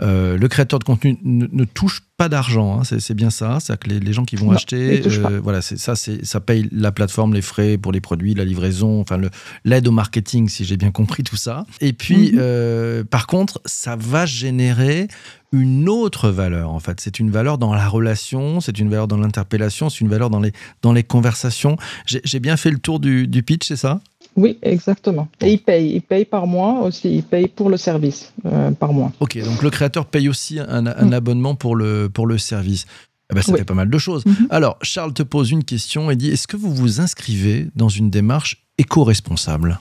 le 0.00 0.46
créateur 0.46 0.78
de 0.78 0.84
contenu 0.84 1.18
ne, 1.22 1.64
touche 1.64 2.00
pas 2.16 2.30
d'argent, 2.30 2.80
hein, 2.80 2.84
c'est 2.84 3.14
bien 3.14 3.28
ça. 3.28 3.58
C'est 3.60 3.78
que 3.78 3.90
les, 3.90 4.12
gens 4.14 4.24
qui 4.24 4.36
vont 4.36 4.50
acheter, 4.50 5.02
voilà, 5.42 5.60
c'est 5.60 5.78
ça, 5.78 5.94
ça 5.94 6.40
paye 6.40 6.68
la 6.72 6.90
plateforme, 6.90 7.34
les 7.34 7.42
frais 7.42 7.76
pour 7.76 7.92
les 7.92 8.00
produits, 8.00 8.32
la 8.32 8.46
livraison, 8.46 8.98
enfin 8.98 9.20
l'aide 9.64 9.86
au 9.86 9.92
marketing, 9.92 10.48
si 10.48 10.64
j'ai 10.64 10.78
bien 10.78 10.90
compris 10.90 11.22
tout 11.22 11.36
ça. 11.36 11.66
Et 11.82 11.92
puis, 11.92 12.32
mhm. 12.32 13.04
par 13.04 13.26
contre, 13.26 13.60
ça 13.66 13.96
va 13.96 14.24
générer 14.24 15.08
une 15.52 15.88
autre 15.88 16.30
valeur 16.30 16.70
en 16.70 16.80
fait. 16.80 17.00
C'est 17.00 17.20
une 17.20 17.30
valeur 17.30 17.58
dans 17.58 17.72
la 17.74 17.88
relation, 17.88 18.60
c'est 18.60 18.78
une 18.78 18.88
valeur 18.88 19.06
dans 19.06 19.18
l'interpellation, 19.18 19.90
c'est 19.90 20.00
une 20.00 20.08
valeur 20.08 20.30
dans 20.30 20.40
les, 20.40 20.52
dans 20.82 20.92
les 20.92 21.02
conversations. 21.02 21.76
J'ai 22.06 22.40
bien 22.40 22.56
fait 22.56 22.70
le 22.70 22.78
tour 22.78 23.00
du, 23.00 23.28
du 23.28 23.42
pitch, 23.42 23.68
c'est 23.68 23.76
ça? 23.76 24.00
Oui, 24.34 24.58
exactement. 24.62 25.28
Et 25.42 25.52
il 25.52 25.58
paye, 25.58 25.92
il 25.94 26.00
paye 26.00 26.24
par 26.24 26.46
mois 26.46 26.80
aussi, 26.80 27.16
il 27.16 27.22
paye 27.22 27.48
pour 27.48 27.68
le 27.68 27.76
service 27.76 28.32
euh, 28.46 28.70
par 28.70 28.92
mois. 28.94 29.12
Ok, 29.20 29.36
donc 29.44 29.62
le 29.62 29.68
créateur 29.68 30.06
paye 30.06 30.28
aussi 30.28 30.58
un, 30.58 30.86
un 30.86 31.10
mm. 31.10 31.12
abonnement 31.12 31.54
pour 31.54 31.76
le, 31.76 32.08
pour 32.08 32.26
le 32.26 32.38
service. 32.38 32.86
Eh 33.30 33.34
ben, 33.34 33.42
ça 33.42 33.54
fait 33.54 33.64
pas 33.64 33.74
mal 33.74 33.90
de 33.90 33.98
choses. 33.98 34.24
Mm-hmm. 34.24 34.46
Alors, 34.50 34.76
Charles 34.82 35.14
te 35.14 35.22
pose 35.22 35.50
une 35.50 35.64
question 35.64 36.10
et 36.10 36.16
dit 36.16 36.30
est-ce 36.30 36.46
que 36.46 36.56
vous 36.56 36.74
vous 36.74 37.00
inscrivez 37.00 37.68
dans 37.76 37.88
une 37.88 38.10
démarche 38.10 38.62
éco-responsable? 38.78 39.78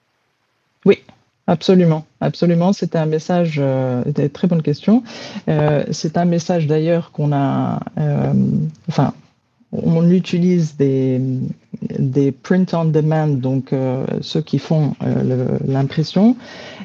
Oui, 0.85 0.99
Absolument, 1.47 2.05
absolument. 2.21 2.71
C'est 2.71 2.95
un 2.95 3.05
message, 3.05 3.55
euh, 3.59 4.03
très 4.33 4.47
bonne 4.47 4.61
question. 4.61 5.03
Euh, 5.49 5.83
c'est 5.91 6.17
un 6.17 6.25
message 6.25 6.67
d'ailleurs 6.67 7.11
qu'on 7.11 7.33
a, 7.33 7.79
euh, 7.97 8.33
enfin, 8.87 9.13
on 9.71 10.09
utilise 10.09 10.75
des, 10.75 11.19
des 11.97 12.31
print 12.31 12.73
on 12.73 12.85
demand, 12.85 13.27
donc 13.27 13.73
euh, 13.73 14.05
ceux 14.21 14.41
qui 14.41 14.59
font 14.59 14.93
euh, 15.03 15.57
l'impression. 15.65 16.35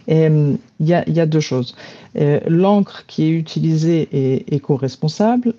Euh, 0.08 0.54
il 0.78 0.86
y, 0.86 0.92
a, 0.92 1.26
deux 1.26 1.40
choses. 1.40 1.74
L'encre 2.14 3.04
qui 3.06 3.24
est 3.24 3.30
utilisée 3.30 4.08
est 4.12 4.52
éco-responsable, 4.52 5.54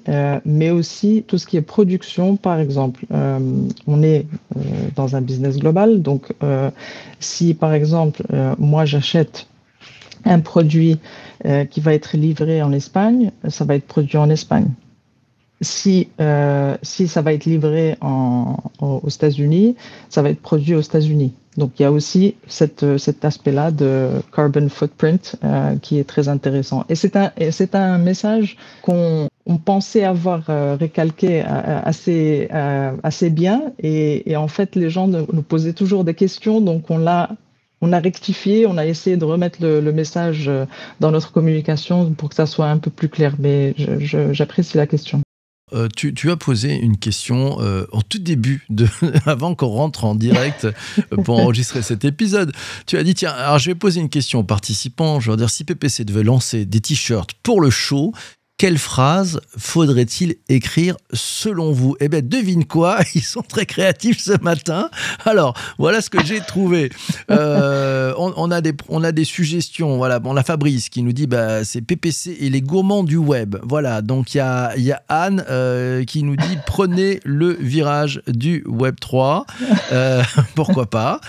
mais 0.46 0.70
aussi 0.70 1.24
tout 1.28 1.40
ce 1.40 1.48
qui 1.48 1.58
est 1.58 1.62
production, 1.62 2.38
par 2.38 2.60
exemple. 2.60 3.06
on 3.12 4.04
est 4.04 4.28
dans 4.96 5.16
un 5.16 5.22
business 5.22 5.58
global, 5.58 6.04
donc 6.04 6.34
si 7.20 7.56
par 7.56 7.74
exemple 7.74 8.22
moi 8.60 8.86
j'achète 8.86 9.48
un 10.24 10.40
produit 10.40 11.00
qui 11.72 11.82
va 11.82 11.96
être 11.96 12.16
livré 12.16 12.62
en 12.62 12.72
Espagne, 12.72 13.32
ça 13.50 13.66
va 13.66 13.74
être 13.74 13.88
produit 13.88 14.18
en 14.18 14.30
Espagne 14.30 14.70
si, 15.62 16.10
euh, 16.22 16.78
ça 16.84 17.22
va 17.22 17.34
être 17.34 17.46
livré 17.46 17.98
aux 18.02 19.10
États-Unis, 19.10 19.76
ça 20.10 20.22
va 20.22 20.30
être 20.30 20.42
produit 20.42 20.76
aux 20.76 20.82
États-Unis. 20.82 21.34
Donc 21.58 21.72
il 21.80 21.84
y 21.84 21.86
a 21.86 21.92
aussi 21.92 22.36
cette, 22.48 22.98
cet 22.98 23.26
aspect-là 23.26 23.72
de 23.72 24.10
carbon 24.34 24.70
footprint 24.70 25.36
euh, 25.44 25.76
qui 25.78 26.00
est 26.00 26.04
très 26.08 26.30
intéressant. 26.30 26.86
Et 26.90 26.96
c'est 26.96 27.16
un, 27.16 27.32
un 27.74 27.98
message 27.98 28.58
qu'on 28.82 29.28
on 29.48 29.58
pensait 29.58 30.04
avoir 30.04 30.50
euh, 30.50 30.76
récalqué 30.76 31.42
euh, 31.42 31.46
assez, 31.84 32.50
euh, 32.54 32.92
assez 33.02 33.30
bien. 33.30 33.72
Et, 33.80 34.30
et, 34.30 34.36
en 34.36 34.50
fait, 34.50 34.76
les 34.76 34.90
gens 34.90 35.08
nous 35.08 35.42
posaient 35.42 35.74
toujours 35.74 36.04
des 36.04 36.14
questions. 36.14 36.62
Donc 36.62 36.92
on 36.92 36.98
l'a 36.98 37.30
on 37.80 37.94
a 37.94 38.00
rectifié, 38.00 38.66
on 38.66 38.76
a 38.78 38.88
essayé 38.88 39.18
de 39.18 39.26
remettre 39.26 39.60
le, 39.62 39.82
le, 39.82 39.92
message 39.92 40.50
dans 41.00 41.12
notre 41.12 41.32
communication 41.32 42.12
pour 42.12 42.30
que 42.30 42.36
ça 42.36 42.48
soit 42.48 42.66
un 42.66 42.80
peu 42.80 42.90
plus 42.90 43.08
clair. 43.08 43.36
Mais 43.38 43.76
j'apprécie 44.32 44.78
la 44.78 44.88
question. 44.88 45.22
Euh, 45.74 45.90
tu, 45.94 46.32
as 46.32 46.38
posé 46.38 46.74
une 46.74 46.98
question 46.98 47.58
euh, 47.60 47.86
au 47.92 48.02
tout 48.02 48.20
début, 48.20 48.66
de, 48.70 48.88
avant 49.26 49.54
qu'on 49.54 49.68
rentre 49.68 50.06
en 50.06 50.16
direct 50.16 50.64
euh, 50.64 51.18
pour 51.24 51.40
enregistrer 51.42 51.82
cet 51.82 52.06
épisode. 52.06 52.54
Tu 52.86 52.98
as 52.98 53.04
dit, 53.04 53.14
tiens, 53.14 53.32
alors 53.32 53.60
je 53.60 53.72
vais 53.72 53.76
poser 53.76 54.00
une 54.00 54.08
question 54.08 54.40
aux 54.40 54.46
participants. 54.46 55.20
Je 55.20 55.30
vais 55.30 55.36
dire, 55.36 55.50
si 55.50 55.66
PPC 55.66 56.06
devait 56.06 56.24
lancer 56.24 56.66
des 56.66 56.80
t-shirts 56.80 57.34
pour 57.44 57.60
le 57.60 57.70
show, 57.70 58.14
quelle 58.58 58.80
phrase 58.80 59.40
faudrait-il 59.56 60.36
écrire 60.50 60.98
selon 61.14 61.72
vous? 61.72 61.96
Eh 62.00 62.10
bien, 62.10 62.22
devine 62.24 62.66
quoi 62.66 63.00
Ils 63.16 63.24
sont 63.24 63.44
très 63.44 63.68
créatifs 63.68 64.20
ce 64.20 64.42
matin. 64.42 64.90
Alors, 65.26 65.56
voilà 65.78 66.02
ce 66.02 66.10
que 66.10 66.24
j'ai 66.26 66.40
trouvé. 66.40 66.90
Euh, 67.30 68.14
on, 68.18 68.50
a 68.50 68.62
des, 68.62 68.74
on 68.90 69.04
a 69.04 69.12
des 69.12 69.26
suggestions. 69.26 69.98
Voilà, 69.98 70.20
bon, 70.20 70.34
la 70.34 70.44
Fabrice 70.44 70.90
qui 70.90 71.04
nous 71.04 71.14
dit 71.14 71.28
bah, 71.28 71.64
c'est 71.64 71.82
PPC 71.82 72.38
et 72.40 72.50
les 72.50 72.62
gourmands 72.62 73.04
du 73.04 73.18
web. 73.18 73.58
Voilà, 73.62 74.02
donc 74.02 74.34
il 74.34 74.38
y 74.38 74.42
a, 74.42 74.76
y 74.76 74.92
a, 74.92 75.04
Anne 75.08 75.46
euh, 75.50 76.04
qui 76.04 76.24
nous 76.24 76.36
dit 76.36 76.58
prenez 76.66 77.20
le 77.24 77.54
virage 77.54 78.24
du 78.28 78.64
Web 78.68 78.96
3. 79.00 79.46
Euh, 79.92 80.24
pourquoi 80.56 80.88
pas 80.90 81.22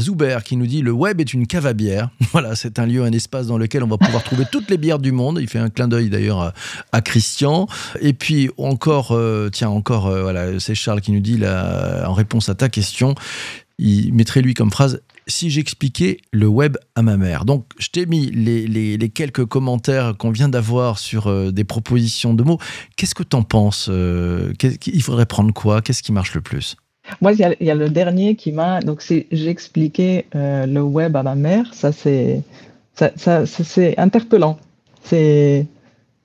Zuber 0.00 0.38
qui 0.44 0.56
nous 0.56 0.66
dit 0.66 0.82
le 0.82 0.90
web 0.90 1.20
est 1.20 1.32
une 1.32 1.46
cave 1.46 1.66
à 1.66 1.72
bière. 1.72 2.10
Voilà, 2.32 2.56
c'est 2.56 2.80
un 2.80 2.86
lieu, 2.86 3.04
un 3.04 3.12
espace 3.12 3.46
dans 3.46 3.58
lequel 3.58 3.84
on 3.84 3.86
va 3.86 3.96
pouvoir 3.96 4.24
trouver 4.24 4.44
toutes 4.50 4.68
les 4.70 4.76
bières 4.76 4.98
du 4.98 5.12
monde. 5.12 5.38
Il 5.40 5.48
fait 5.48 5.58
un 5.58 5.70
clin 5.70 5.86
d'œil 5.86 6.10
d'ailleurs 6.16 6.52
à, 6.92 7.00
Christian. 7.00 7.66
Et 8.00 8.12
puis 8.12 8.50
encore, 8.56 9.12
euh, 9.12 9.50
tiens, 9.52 9.68
encore, 9.68 10.06
euh, 10.06 10.22
voilà, 10.22 10.58
c'est 10.58 10.74
Charles 10.74 11.00
qui 11.00 11.12
nous 11.12 11.20
dit, 11.20 11.40
en 11.44 12.12
réponse 12.12 12.48
à 12.48 12.54
ta 12.54 12.68
question, 12.68 13.14
il 13.78 14.14
mettrait 14.14 14.40
lui 14.40 14.54
comme 14.54 14.70
phrase 14.70 15.02
si 15.28 15.50
j'expliquais 15.50 16.18
le 16.32 16.46
web 16.46 16.76
à 16.94 17.02
ma 17.02 17.16
mère. 17.16 17.44
Donc, 17.44 17.64
je 17.78 17.88
t'ai 17.88 18.06
mis 18.06 18.30
les, 18.30 19.08
quelques 19.10 19.44
commentaires 19.44 20.14
qu'on 20.16 20.30
vient 20.30 20.48
d'avoir 20.48 20.98
sur 20.98 21.26
euh, 21.26 21.50
des 21.50 21.64
propositions 21.64 22.32
de 22.32 22.44
mots. 22.44 22.58
Qu'est-ce 22.96 23.14
que 23.14 23.24
tu 23.24 23.34
en 23.34 23.42
penses 23.42 23.90
Il 23.90 25.02
faudrait 25.02 25.26
prendre 25.26 25.52
quoi? 25.52 25.82
Qu'est-ce 25.82 26.02
qui 26.02 26.12
marche 26.12 26.34
le 26.34 26.40
plus? 26.40 26.76
Moi, 27.20 27.32
il 27.32 27.56
y, 27.60 27.70
a 27.70 27.74
le 27.74 27.88
dernier 27.88 28.34
qui 28.34 28.52
m'a. 28.52 28.80
Donc, 28.80 29.02
c'est 29.02 29.26
j'expliquais 29.30 30.26
le 30.32 30.80
web 30.80 31.14
à 31.16 31.22
ma 31.22 31.34
mère. 31.34 31.72
Ça, 31.72 31.92
c'est 31.92 32.42
ça, 32.96 33.10
ça 33.16 33.44
interpellant. 33.98 34.58
C'est 35.04 35.66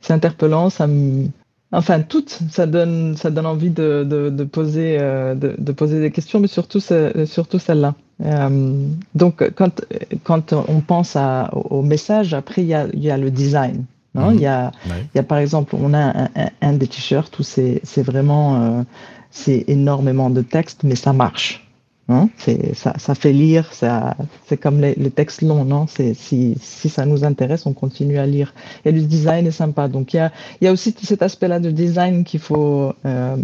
c'est 0.01 0.13
interpellant, 0.13 0.69
ça 0.69 0.87
me, 0.87 1.27
enfin 1.71 2.01
toutes, 2.01 2.39
ça 2.49 2.65
donne, 2.65 3.15
ça 3.15 3.31
donne 3.31 3.45
envie 3.45 3.69
de, 3.69 4.03
de, 4.07 4.43
poser, 4.43 4.97
euh, 4.99 5.35
de, 5.35 5.71
poser 5.71 6.01
des 6.01 6.11
questions, 6.11 6.39
mais 6.39 6.47
surtout, 6.47 6.79
surtout 7.25 7.59
celle-là. 7.59 7.95
Euh, 8.23 8.87
donc 9.15 9.49
quand, 9.55 9.81
quand 10.23 10.53
on 10.53 10.81
pense 10.81 11.15
à, 11.15 11.49
au 11.53 11.81
message, 11.81 12.33
après 12.33 12.61
il 12.61 12.67
y 12.67 12.73
a, 12.73 12.87
y 12.93 13.09
a 13.09 13.17
le 13.17 13.31
design. 13.31 13.85
Non? 14.13 14.31
Il, 14.31 14.41
y 14.41 14.45
a, 14.45 14.71
il 14.85 15.15
y 15.15 15.19
a 15.19 15.23
par 15.23 15.37
exemple, 15.37 15.75
on 15.79 15.93
a 15.93 16.27
un, 16.61 16.73
des 16.73 16.87
t-shirts 16.87 17.37
où 17.39 17.43
c'est 17.43 17.81
vraiment, 18.03 18.61
euh, 18.61 18.83
c'est 19.29 19.63
énormément 19.67 20.29
de 20.29 20.41
texte, 20.41 20.81
mais 20.83 20.95
ça 20.95 21.13
marche. 21.13 21.65
Hein, 22.09 22.29
ça, 22.73 22.93
ça, 22.97 23.15
fait 23.15 23.31
lire, 23.31 23.71
c'est 23.71 24.57
comme 24.57 24.81
les, 24.81 24.95
textes 25.11 25.41
longs, 25.41 25.63
non? 25.63 25.87
Si, 25.87 26.55
si, 26.59 26.89
ça 26.89 27.05
nous 27.05 27.23
intéresse, 27.23 27.65
on 27.65 27.73
continue 27.73 28.17
à 28.17 28.25
lire. 28.25 28.53
Et 28.83 28.91
le 28.91 29.01
design 29.01 29.47
est 29.47 29.51
sympa. 29.51 29.87
Donc 29.87 30.13
il 30.13 30.17
y 30.17 30.19
a, 30.19 30.31
y 30.59 30.67
a 30.67 30.71
aussi 30.73 30.93
cet 31.01 31.21
aspect-là 31.21 31.59
de 31.59 31.71
design 31.71 32.25
qu'il 32.25 32.41
faut 32.41 32.93
euh, 33.05 33.37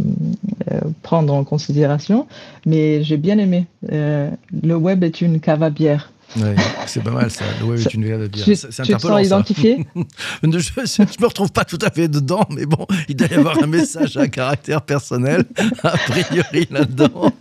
euh, 0.71 0.79
prendre 1.01 1.33
en 1.33 1.43
considération. 1.45 2.27
Mais 2.65 3.03
j'ai 3.03 3.17
bien 3.17 3.37
aimé. 3.37 3.67
Euh, 3.91 4.31
le 4.51 4.75
web 4.75 5.03
est 5.03 5.21
une 5.21 5.39
cave 5.39 5.63
à 5.63 5.69
bière 5.69 6.11
c'est 6.85 7.03
pas 7.03 7.11
mal 7.11 7.31
ça. 7.31 7.45
Le 7.59 7.65
web 7.65 7.79
est 7.79 7.93
une 7.93 8.01
de 8.01 8.27
bière. 8.27 8.45
C'est 8.45 8.83
tu 8.83 8.93
te 8.93 8.99
sens 8.99 9.25
identifié 9.25 9.85
je, 10.43 10.47
ne 10.47 11.21
me 11.21 11.25
retrouve 11.25 11.51
pas 11.51 11.65
tout 11.65 11.79
à 11.81 11.89
fait 11.89 12.07
dedans, 12.07 12.45
mais 12.49 12.65
bon, 12.65 12.85
il 13.07 13.15
doit 13.15 13.27
y 13.27 13.33
avoir 13.33 13.61
un 13.61 13.67
message 13.67 14.17
à 14.17 14.27
caractère 14.27 14.81
personnel, 14.81 15.45
a 15.83 15.97
priori 15.97 16.67
là-dedans. 16.69 17.31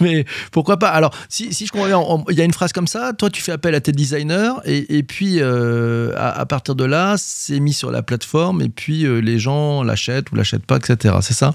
Mais 0.00 0.24
pourquoi 0.52 0.78
pas? 0.78 0.88
Alors, 0.88 1.14
si, 1.28 1.52
si 1.52 1.66
je 1.66 1.72
comprends 1.72 1.86
bien, 1.86 2.24
il 2.30 2.36
y 2.36 2.40
a 2.40 2.44
une 2.44 2.52
phrase 2.52 2.72
comme 2.72 2.86
ça, 2.86 3.12
toi 3.12 3.30
tu 3.30 3.42
fais 3.42 3.52
appel 3.52 3.74
à 3.74 3.80
tes 3.80 3.92
designers, 3.92 4.54
et, 4.64 4.98
et 4.98 5.02
puis 5.02 5.36
euh, 5.40 6.12
à, 6.16 6.46
partir 6.46 6.74
de 6.74 6.84
là, 6.84 7.16
c'est 7.18 7.60
mis 7.60 7.72
sur 7.72 7.90
la 7.90 8.02
plateforme, 8.02 8.62
et 8.62 8.68
puis 8.68 9.04
euh, 9.04 9.18
les 9.18 9.38
gens 9.38 9.82
l'achètent 9.82 10.30
ou 10.32 10.36
l'achètent 10.36 10.66
pas, 10.66 10.76
etc. 10.76 11.16
C'est 11.20 11.34
ça? 11.34 11.54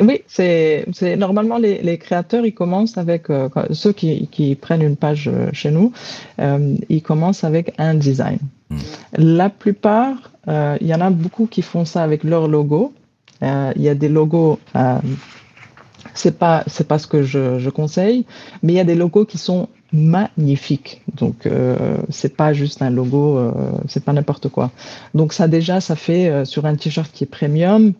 Oui, 0.00 0.22
c'est 0.26 0.86
normalement 1.16 1.58
les, 1.58 1.82
les, 1.82 1.98
créateurs, 1.98 2.46
ils 2.46 2.54
commencent 2.54 2.98
avec 2.98 3.30
euh, 3.30 3.48
ceux 3.70 3.92
qui, 3.92 4.28
qui, 4.28 4.54
prennent 4.54 4.82
une 4.82 4.96
page 4.96 5.28
euh, 5.28 5.50
chez 5.52 5.70
nous, 5.70 5.92
euh, 6.40 6.76
ils 6.88 7.02
commencent 7.02 7.44
avec 7.44 7.74
un 7.78 7.94
design. 7.94 8.38
Hmm. 8.70 8.78
La 9.16 9.50
plupart, 9.50 10.30
il 10.46 10.86
y 10.86 10.94
en 10.94 11.00
a 11.00 11.10
beaucoup 11.10 11.46
qui 11.46 11.62
font 11.62 11.84
ça 11.84 12.02
avec 12.02 12.24
leur 12.24 12.48
logo. 12.48 12.92
il 13.42 13.82
y 13.82 13.88
a 13.88 13.94
des 13.94 14.08
logos 14.08 14.58
c'est 16.14 16.38
pas 16.38 16.64
c'est 16.66 16.88
pas 16.88 16.98
ce 16.98 17.06
que 17.06 17.22
je, 17.22 17.58
je, 17.58 17.70
conseille, 17.70 18.24
mais 18.62 18.72
il 18.72 18.76
y 18.76 18.80
a 18.80 18.84
des 18.84 18.94
logos 18.94 19.26
qui 19.26 19.38
sont 19.38 19.68
magnifiques. 19.92 21.02
Donc 21.14 21.48
c'est 22.08 22.36
pas 22.36 22.52
juste 22.52 22.80
un 22.82 22.90
logo, 22.90 23.52
c'est 23.86 24.04
pas 24.04 24.12
n'importe 24.12 24.48
quoi. 24.48 24.70
Donc 25.14 25.32
ça 25.34 25.46
déjà 25.46 25.80
ça 25.80 25.94
fait 25.94 26.44
sur 26.44 26.64
un 26.64 26.74
t-shirt 26.74 27.12
qui 27.12 27.24
est 27.24 27.26
premium, 27.26 27.92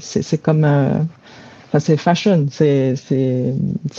c'est 0.00 0.40
comme 0.40 0.64
c'est 1.80 1.96
fashion, 1.96 2.46
c'est 2.50 2.94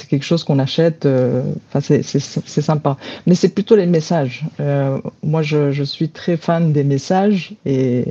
quelque 0.10 0.24
chose 0.24 0.44
qu'on 0.44 0.60
achète. 0.60 1.05
euh, 1.05 1.44
Enfin 1.74 1.82
c'est 1.82 2.62
sympa. 2.62 2.98
Mais 3.25 3.36
c'est 3.36 3.50
plutôt 3.50 3.75
les 3.75 3.86
messages. 3.86 4.46
Euh, 4.60 5.00
moi 5.24 5.41
je 5.41 5.72
je 5.72 5.84
suis 5.84 6.10
très 6.10 6.38
fan 6.38 6.72
des 6.74 6.84
messages 6.84 7.53
et 7.65 8.05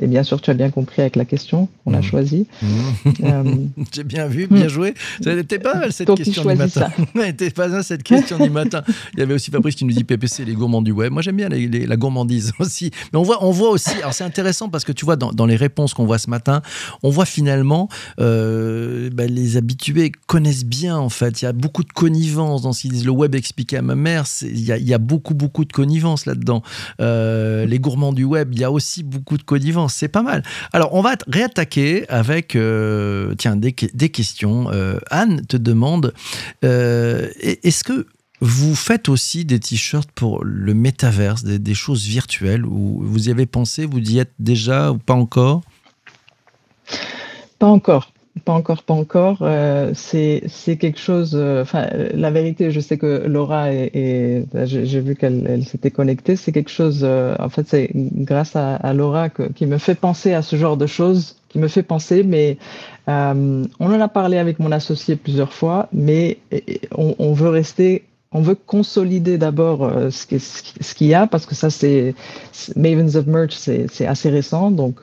et 0.00 0.06
bien 0.06 0.22
sûr, 0.22 0.40
tu 0.40 0.50
as 0.50 0.54
bien 0.54 0.70
compris 0.70 1.02
avec 1.02 1.16
la 1.16 1.24
question 1.24 1.68
qu'on 1.84 1.94
a 1.94 1.98
Mhm. 1.98 2.02
choisie. 2.02 2.46
Euh, 3.22 3.54
J'ai 3.92 4.04
bien 4.04 4.26
vu, 4.26 4.46
bien 4.46 4.68
joué. 4.68 4.94
Ça 5.22 5.34
n'était 5.34 5.58
pas 5.58 5.74
mal 5.74 5.92
cette 5.92 6.14
question 6.14 6.42
du 6.44 6.54
matin. 6.56 6.88
N'était 7.14 7.50
pas 7.50 7.68
mal 7.68 7.84
cette 7.84 8.02
question 8.02 8.38
du 8.38 8.50
matin. 8.50 8.82
Il 9.14 9.20
y 9.20 9.22
avait 9.22 9.34
aussi 9.34 9.50
Fabrice 9.50 9.74
qui 9.74 9.84
nous 9.84 9.92
dit 9.92 10.04
PPC, 10.04 10.44
les 10.44 10.54
gourmands 10.54 10.82
du 10.82 10.92
web. 10.92 11.12
Moi 11.12 11.22
j'aime 11.22 11.36
bien 11.36 11.48
les- 11.48 11.68
les- 11.68 11.86
la 11.86 11.96
gourmandise 11.96 12.52
aussi. 12.58 12.90
Mais 13.12 13.18
on 13.18 13.22
voit, 13.22 13.44
on 13.44 13.50
voit 13.50 13.70
aussi, 13.70 13.90
alors 13.98 14.14
c'est 14.14 14.24
intéressant 14.24 14.68
parce 14.68 14.84
que 14.84 14.92
tu 14.92 15.04
vois, 15.04 15.16
dans, 15.16 15.32
dans 15.32 15.46
les 15.46 15.56
réponses 15.56 15.94
qu'on 15.94 16.06
voit 16.06 16.18
ce 16.18 16.30
matin, 16.30 16.62
on 17.02 17.10
voit 17.10 17.26
finalement 17.26 17.88
euh, 18.20 19.10
bah, 19.12 19.26
les 19.26 19.56
habitués 19.56 20.12
connaissent 20.26 20.64
bien 20.64 20.96
en 20.96 21.08
fait. 21.08 21.42
Il 21.42 21.44
y 21.44 21.48
a 21.48 21.52
beaucoup 21.52 21.84
de 21.84 21.92
connivence 21.92 22.62
dans 22.62 22.72
ce 22.72 22.82
qu'ils 22.82 22.92
disent. 22.92 23.04
Le 23.04 23.10
web 23.10 23.34
expliqué 23.34 23.76
à 23.76 23.82
ma 23.82 23.94
mère, 23.94 24.26
c'est- 24.26 24.46
il 24.48 24.60
y, 24.64 24.72
a, 24.72 24.78
il 24.78 24.86
y 24.88 24.94
a 24.94 24.98
beaucoup, 24.98 25.34
beaucoup 25.34 25.64
de 25.64 25.72
connivence 25.72 26.26
là-dedans. 26.26 26.62
Euh, 27.00 27.66
les 27.66 27.78
gourmands 27.78 28.12
du 28.12 28.24
web, 28.24 28.50
il 28.52 28.60
y 28.60 28.64
a 28.64 28.70
aussi 28.70 29.02
beaucoup 29.02 29.36
de 29.36 29.42
connivence. 29.42 29.89
C'est 29.94 30.08
pas 30.08 30.22
mal. 30.22 30.42
Alors, 30.72 30.94
on 30.94 31.02
va 31.02 31.16
réattaquer 31.28 32.08
avec 32.08 32.56
euh, 32.56 33.34
tiens, 33.36 33.56
des, 33.56 33.72
que- 33.72 33.86
des 33.94 34.08
questions. 34.08 34.70
Euh, 34.72 34.98
Anne 35.10 35.44
te 35.46 35.56
demande 35.56 36.14
euh, 36.64 37.28
est- 37.40 37.64
est-ce 37.64 37.84
que 37.84 38.06
vous 38.40 38.74
faites 38.74 39.08
aussi 39.10 39.44
des 39.44 39.60
t-shirts 39.60 40.10
pour 40.12 40.42
le 40.44 40.72
métaverse, 40.72 41.44
des, 41.44 41.58
des 41.58 41.74
choses 41.74 42.04
virtuelles 42.06 42.64
ou 42.64 43.00
vous 43.04 43.28
y 43.28 43.30
avez 43.30 43.44
pensé, 43.46 43.84
vous 43.84 43.98
y 43.98 44.18
êtes 44.18 44.32
déjà 44.38 44.92
ou 44.92 44.98
pas 44.98 45.12
encore? 45.14 45.60
Pas 47.58 47.66
encore. 47.66 48.12
Pas 48.44 48.52
encore, 48.52 48.82
pas 48.84 48.94
encore. 48.94 49.38
Euh, 49.42 49.92
c'est 49.94 50.42
quelque 50.78 50.98
chose. 50.98 51.32
euh, 51.34 51.62
Enfin, 51.62 51.88
la 52.14 52.30
vérité, 52.30 52.70
je 52.70 52.80
sais 52.80 52.96
que 52.96 53.24
Laura 53.26 53.66
bah, 54.52 54.64
j'ai 54.66 55.00
vu 55.00 55.16
qu'elle 55.16 55.44
elle 55.48 55.64
s'était 55.64 55.90
connectée. 55.90 56.36
C'est 56.36 56.52
quelque 56.52 56.70
chose. 56.70 57.00
euh, 57.02 57.34
en 57.38 57.48
fait, 57.48 57.66
c'est 57.68 57.90
grâce 57.94 58.56
à, 58.56 58.92
Laura 58.94 59.28
qui 59.30 59.66
me 59.66 59.78
fait 59.78 59.94
penser 59.94 60.32
à 60.32 60.42
ce 60.42 60.56
genre 60.56 60.76
de 60.76 60.86
choses, 60.86 61.36
qui 61.48 61.58
me 61.58 61.68
fait 61.68 61.82
penser. 61.82 62.22
Mais 62.22 62.56
euh, 63.08 63.64
on 63.80 63.86
en 63.92 64.00
a 64.00 64.08
parlé 64.08 64.38
avec 64.38 64.58
mon 64.58 64.72
associé 64.72 65.16
plusieurs 65.16 65.52
fois, 65.52 65.88
mais 65.92 66.38
et- 66.50 66.64
et 66.74 66.80
on, 66.96 67.14
on 67.18 67.32
veut 67.32 67.48
rester. 67.50 68.04
On 68.32 68.42
veut 68.42 68.54
consolider 68.54 69.38
d'abord 69.38 69.90
ce 70.10 70.24
qui- 70.24 70.38
ce 70.38 70.62
qui- 70.62 70.84
ce 70.84 70.94
qu'il 70.94 71.08
y 71.08 71.14
a 71.14 71.26
parce 71.26 71.46
que 71.46 71.56
ça 71.56 71.68
c'est 71.68 72.14
Mavens 72.76 73.16
of 73.16 73.26
Merch 73.26 73.54
c'est 73.54 74.06
assez 74.06 74.30
récent 74.30 74.70
donc 74.70 75.00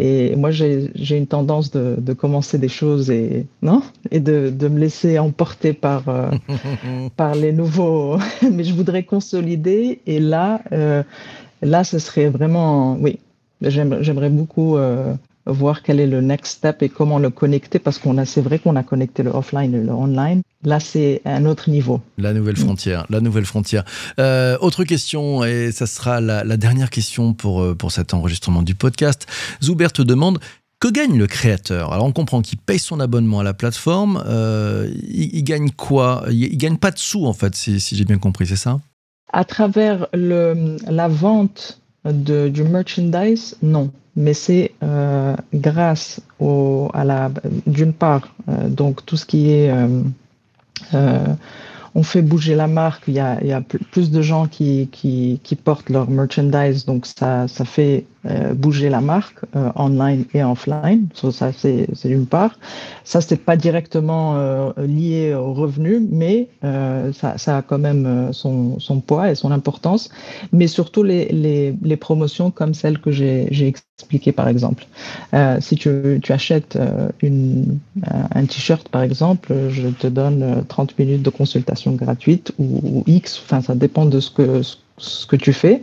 et 0.00 0.36
moi, 0.36 0.52
j'ai 0.52 1.16
une 1.16 1.26
tendance 1.26 1.72
de, 1.72 1.96
de 1.98 2.12
commencer 2.12 2.56
des 2.56 2.68
choses 2.68 3.10
et, 3.10 3.46
non 3.62 3.82
et 4.12 4.20
de, 4.20 4.48
de 4.48 4.68
me 4.68 4.78
laisser 4.78 5.18
emporter 5.18 5.72
par, 5.72 6.08
euh, 6.08 6.30
par 7.16 7.34
les 7.34 7.52
nouveaux. 7.52 8.16
Mais 8.52 8.62
je 8.62 8.72
voudrais 8.74 9.02
consolider. 9.02 10.00
Et 10.06 10.20
là, 10.20 10.62
euh, 10.70 11.02
là, 11.62 11.82
ce 11.82 11.98
serait 11.98 12.28
vraiment. 12.28 12.94
Oui, 13.00 13.18
j'aimerais 13.60 14.04
j'aimerais 14.04 14.30
beaucoup 14.30 14.76
euh, 14.76 15.14
voir 15.48 15.82
quel 15.82 15.98
est 15.98 16.06
le 16.06 16.20
next 16.20 16.58
step 16.58 16.82
et 16.82 16.88
comment 16.88 17.18
le 17.18 17.30
connecter 17.30 17.78
parce 17.78 17.98
qu'on 17.98 18.18
a, 18.18 18.24
c'est 18.24 18.40
vrai 18.40 18.58
qu'on 18.58 18.76
a 18.76 18.82
connecté 18.82 19.22
le 19.22 19.30
offline 19.30 19.74
et 19.74 19.82
le 19.82 19.92
online. 19.92 20.42
Là, 20.64 20.78
c'est 20.78 21.22
un 21.24 21.46
autre 21.46 21.70
niveau. 21.70 22.00
La 22.18 22.32
nouvelle 22.32 22.56
frontière, 22.56 23.06
la 23.10 23.20
nouvelle 23.20 23.46
frontière. 23.46 23.84
Euh, 24.18 24.56
autre 24.60 24.84
question, 24.84 25.44
et 25.44 25.72
ça 25.72 25.86
sera 25.86 26.20
la, 26.20 26.44
la 26.44 26.56
dernière 26.56 26.90
question 26.90 27.32
pour, 27.32 27.62
euh, 27.62 27.74
pour 27.74 27.92
cet 27.92 28.12
enregistrement 28.14 28.62
du 28.62 28.74
podcast. 28.74 29.26
Zuber 29.62 29.92
te 29.92 30.02
demande 30.02 30.38
que 30.80 30.88
gagne 30.88 31.18
le 31.18 31.26
créateur? 31.26 31.92
Alors 31.92 32.06
on 32.06 32.12
comprend 32.12 32.40
qu'il 32.40 32.58
paye 32.58 32.78
son 32.78 33.00
abonnement 33.00 33.40
à 33.40 33.42
la 33.42 33.54
plateforme. 33.54 34.22
euh, 34.26 34.88
il, 35.08 35.34
il 35.34 35.42
gagne 35.42 35.70
quoi? 35.70 36.24
Il, 36.28 36.44
il 36.44 36.56
gagne 36.56 36.76
pas 36.76 36.90
de 36.90 36.98
sous 36.98 37.26
en 37.26 37.32
fait, 37.32 37.54
si, 37.54 37.80
si 37.80 37.96
j'ai 37.96 38.04
bien 38.04 38.18
compris, 38.18 38.46
c'est 38.46 38.56
ça? 38.56 38.78
À 39.32 39.44
travers 39.44 40.06
le, 40.12 40.76
la 40.88 41.08
vente 41.08 41.80
de, 42.04 42.48
du 42.48 42.62
merchandise, 42.62 43.56
non. 43.60 43.90
Mais 44.18 44.34
c'est 44.34 44.72
euh, 44.82 45.36
grâce 45.54 46.20
au, 46.40 46.90
à 46.92 47.04
la, 47.04 47.30
d'une 47.68 47.92
part, 47.92 48.34
euh, 48.48 48.68
donc 48.68 49.06
tout 49.06 49.16
ce 49.16 49.24
qui 49.24 49.50
est, 49.52 49.70
euh, 50.92 51.34
on 51.94 52.02
fait 52.02 52.22
bouger 52.22 52.56
la 52.56 52.66
marque. 52.66 53.04
Il 53.06 53.14
y 53.14 53.20
a, 53.20 53.60
plus 53.92 54.10
de 54.10 54.20
gens 54.20 54.48
qui, 54.48 54.88
qui, 54.90 55.40
qui 55.44 55.54
portent 55.54 55.88
leur 55.88 56.10
merchandise, 56.10 56.84
donc 56.84 57.06
ça, 57.06 57.46
ça 57.46 57.64
fait 57.64 58.06
euh, 58.28 58.54
bouger 58.54 58.88
la 58.88 59.00
marque 59.00 59.40
euh, 59.56 59.70
online 59.74 60.24
et 60.34 60.42
offline. 60.42 61.06
Ça, 61.14 61.52
c'est, 61.52 61.86
d'une 62.04 62.26
part. 62.26 62.58
Ça, 63.04 63.20
c'est 63.20 63.36
pas 63.36 63.56
directement 63.56 64.36
euh, 64.36 64.72
lié 64.78 65.34
au 65.34 65.52
revenu, 65.54 66.06
mais 66.10 66.48
ça, 66.62 67.56
a 67.56 67.62
quand 67.62 67.78
même 67.78 68.32
son, 68.32 69.02
poids 69.06 69.30
et 69.30 69.34
son 69.34 69.50
importance. 69.50 70.10
Mais 70.52 70.66
surtout 70.66 71.02
les, 71.02 71.76
promotions 72.00 72.50
comme 72.50 72.74
celles 72.74 73.00
que 73.00 73.10
j'ai, 73.10 73.48
expliquées, 73.66 74.32
par 74.32 74.48
exemple. 74.48 74.86
Si 75.60 75.76
tu, 75.76 76.20
achètes 76.28 76.78
une, 77.22 77.78
un 78.34 78.44
t-shirt, 78.44 78.88
par 78.88 79.02
exemple, 79.02 79.52
je 79.70 79.88
te 79.88 80.06
donne 80.06 80.42
euh, 80.42 80.62
30 80.68 80.98
minutes 80.98 81.22
de 81.22 81.30
consultation 81.30 81.92
gratuite 81.92 82.52
ou, 82.58 83.02
X, 83.06 83.40
enfin, 83.44 83.60
ça 83.60 83.74
dépend 83.74 84.06
de 84.06 84.20
ce 84.20 85.26
que 85.26 85.36
tu 85.36 85.52
fais. 85.52 85.82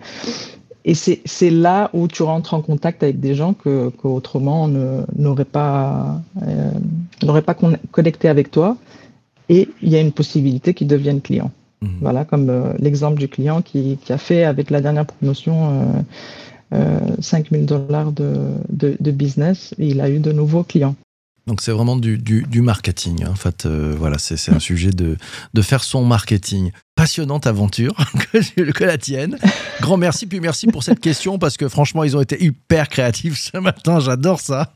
Et 0.87 0.93
c'est 0.93 1.49
là 1.49 1.89
où 1.93 2.07
tu 2.07 2.21
rentres 2.21 2.53
en 2.53 2.61
contact 2.61 3.01
avec 3.01 3.19
des 3.19 3.33
gens 3.33 3.53
que, 3.53 3.89
que 3.89 4.07
autrement 4.07 4.65
on 4.65 4.67
ne- 4.67 5.01
n'aurait 5.17 5.43
pas, 5.43 6.21
euh, 6.43 6.69
n'aurait 7.23 7.41
pas 7.41 7.55
con- 7.55 7.77
connecté 7.91 8.27
avec 8.29 8.51
toi. 8.51 8.77
Et 9.49 9.67
il 9.81 9.89
y 9.89 9.95
a 9.95 9.99
une 9.99 10.11
possibilité 10.11 10.75
qu'ils 10.75 10.87
deviennent 10.87 11.21
clients. 11.21 11.51
Mhm. 11.81 11.89
Voilà, 12.01 12.23
comme 12.23 12.49
euh, 12.51 12.73
l'exemple 12.77 13.17
du 13.17 13.27
client 13.27 13.63
qui, 13.63 13.97
qui 14.03 14.13
a 14.13 14.19
fait 14.19 14.43
avec 14.43 14.69
la 14.69 14.79
dernière 14.79 15.07
promotion 15.07 15.71
euh, 15.71 15.83
euh, 16.75 16.99
5000 17.19 17.65
dollars 17.65 18.11
de, 18.11 18.31
de, 18.69 18.95
de 18.99 19.11
business. 19.11 19.73
Et 19.79 19.87
il 19.87 20.01
a 20.01 20.09
eu 20.09 20.19
de 20.19 20.31
nouveaux 20.31 20.63
clients. 20.63 20.95
Donc 21.47 21.61
c'est 21.61 21.71
vraiment 21.71 21.95
du, 21.95 22.17
du, 22.17 22.43
du 22.43 22.61
marketing. 22.61 23.23
hein. 23.23 23.29
En 23.31 23.35
fait, 23.35 23.65
euh, 23.65 23.95
voilà, 23.97 24.17
c'est 24.17 24.51
un 24.51 24.59
sujet 24.59 24.89
de, 24.89 25.15
de 25.53 25.61
faire 25.61 25.83
son 25.83 26.03
marketing. 26.03 26.71
Passionnante 26.95 27.45
aventure 27.45 27.93
que, 28.31 28.71
que 28.71 28.83
la 28.83 28.97
tienne. 28.97 29.37
Grand 29.81 29.97
merci, 29.97 30.25
puis 30.25 30.39
merci 30.39 30.65
pour 30.67 30.83
cette 30.83 30.99
question 30.99 31.37
parce 31.37 31.57
que 31.57 31.67
franchement, 31.69 32.03
ils 32.03 32.15
ont 32.17 32.21
été 32.21 32.43
hyper 32.43 32.87
créatifs 32.89 33.37
ce 33.51 33.57
matin. 33.57 33.99
J'adore 33.99 34.39
ça. 34.39 34.73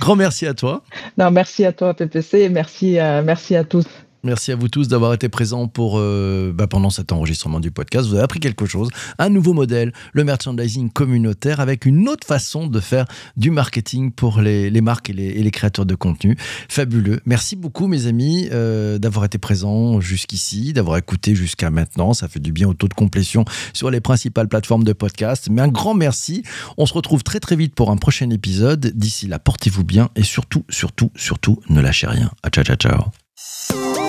Grand 0.00 0.16
merci 0.16 0.46
à 0.46 0.54
toi. 0.54 0.82
Non, 1.16 1.30
merci 1.30 1.64
à 1.64 1.72
toi, 1.72 1.94
PPC, 1.94 2.40
et 2.40 2.48
merci, 2.48 2.92
merci 3.24 3.56
à 3.56 3.64
tous. 3.64 3.86
Merci 4.24 4.52
à 4.52 4.56
vous 4.56 4.68
tous 4.68 4.86
d'avoir 4.86 5.12
été 5.14 5.28
présents 5.28 5.66
pour, 5.66 5.98
euh, 5.98 6.52
bah, 6.54 6.68
pendant 6.68 6.90
cet 6.90 7.10
enregistrement 7.10 7.58
du 7.58 7.72
podcast. 7.72 8.06
Vous 8.06 8.14
avez 8.14 8.22
appris 8.22 8.38
quelque 8.38 8.66
chose, 8.66 8.88
un 9.18 9.28
nouveau 9.28 9.52
modèle, 9.52 9.92
le 10.12 10.22
merchandising 10.22 10.90
communautaire 10.90 11.58
avec 11.58 11.86
une 11.86 12.08
autre 12.08 12.24
façon 12.26 12.68
de 12.68 12.78
faire 12.78 13.06
du 13.36 13.50
marketing 13.50 14.12
pour 14.12 14.40
les, 14.40 14.70
marques 14.80 15.10
et 15.10 15.12
les, 15.12 15.24
et 15.26 15.42
les 15.42 15.50
créateurs 15.50 15.86
de 15.86 15.96
contenu. 15.96 16.36
Fabuleux. 16.68 17.20
Merci 17.26 17.56
beaucoup 17.56 17.88
mes 17.88 18.06
amis 18.06 18.48
euh, 18.52 18.98
d'avoir 18.98 19.24
été 19.24 19.38
présents 19.38 20.00
jusqu'ici, 20.00 20.72
d'avoir 20.72 20.98
écouté 20.98 21.34
jusqu'à 21.34 21.70
maintenant. 21.70 22.14
Ça 22.14 22.28
fait 22.28 22.40
du 22.40 22.52
bien 22.52 22.68
au 22.68 22.74
taux 22.74 22.88
de 22.88 22.94
complétion 22.94 23.44
sur 23.72 23.90
les 23.90 24.00
principales 24.00 24.48
plateformes 24.48 24.84
de 24.84 24.92
podcast. 24.92 25.48
Mais 25.50 25.62
un 25.62 25.68
grand 25.68 25.94
merci. 25.94 26.44
On 26.78 26.86
se 26.86 26.94
retrouve 26.94 27.24
très 27.24 27.40
très 27.40 27.56
vite 27.56 27.74
pour 27.74 27.90
un 27.90 27.96
prochain 27.96 28.30
épisode. 28.30 28.92
D'ici 28.94 29.26
là, 29.26 29.38
portez-vous 29.40 29.84
bien 29.84 30.10
et 30.14 30.22
surtout, 30.22 30.64
surtout, 30.68 31.10
surtout, 31.16 31.60
ne 31.68 31.80
lâchez 31.80 32.06
rien. 32.06 32.30
À 32.42 32.50
ciao, 32.50 32.64
ciao, 32.64 32.76
ciao. 32.76 34.01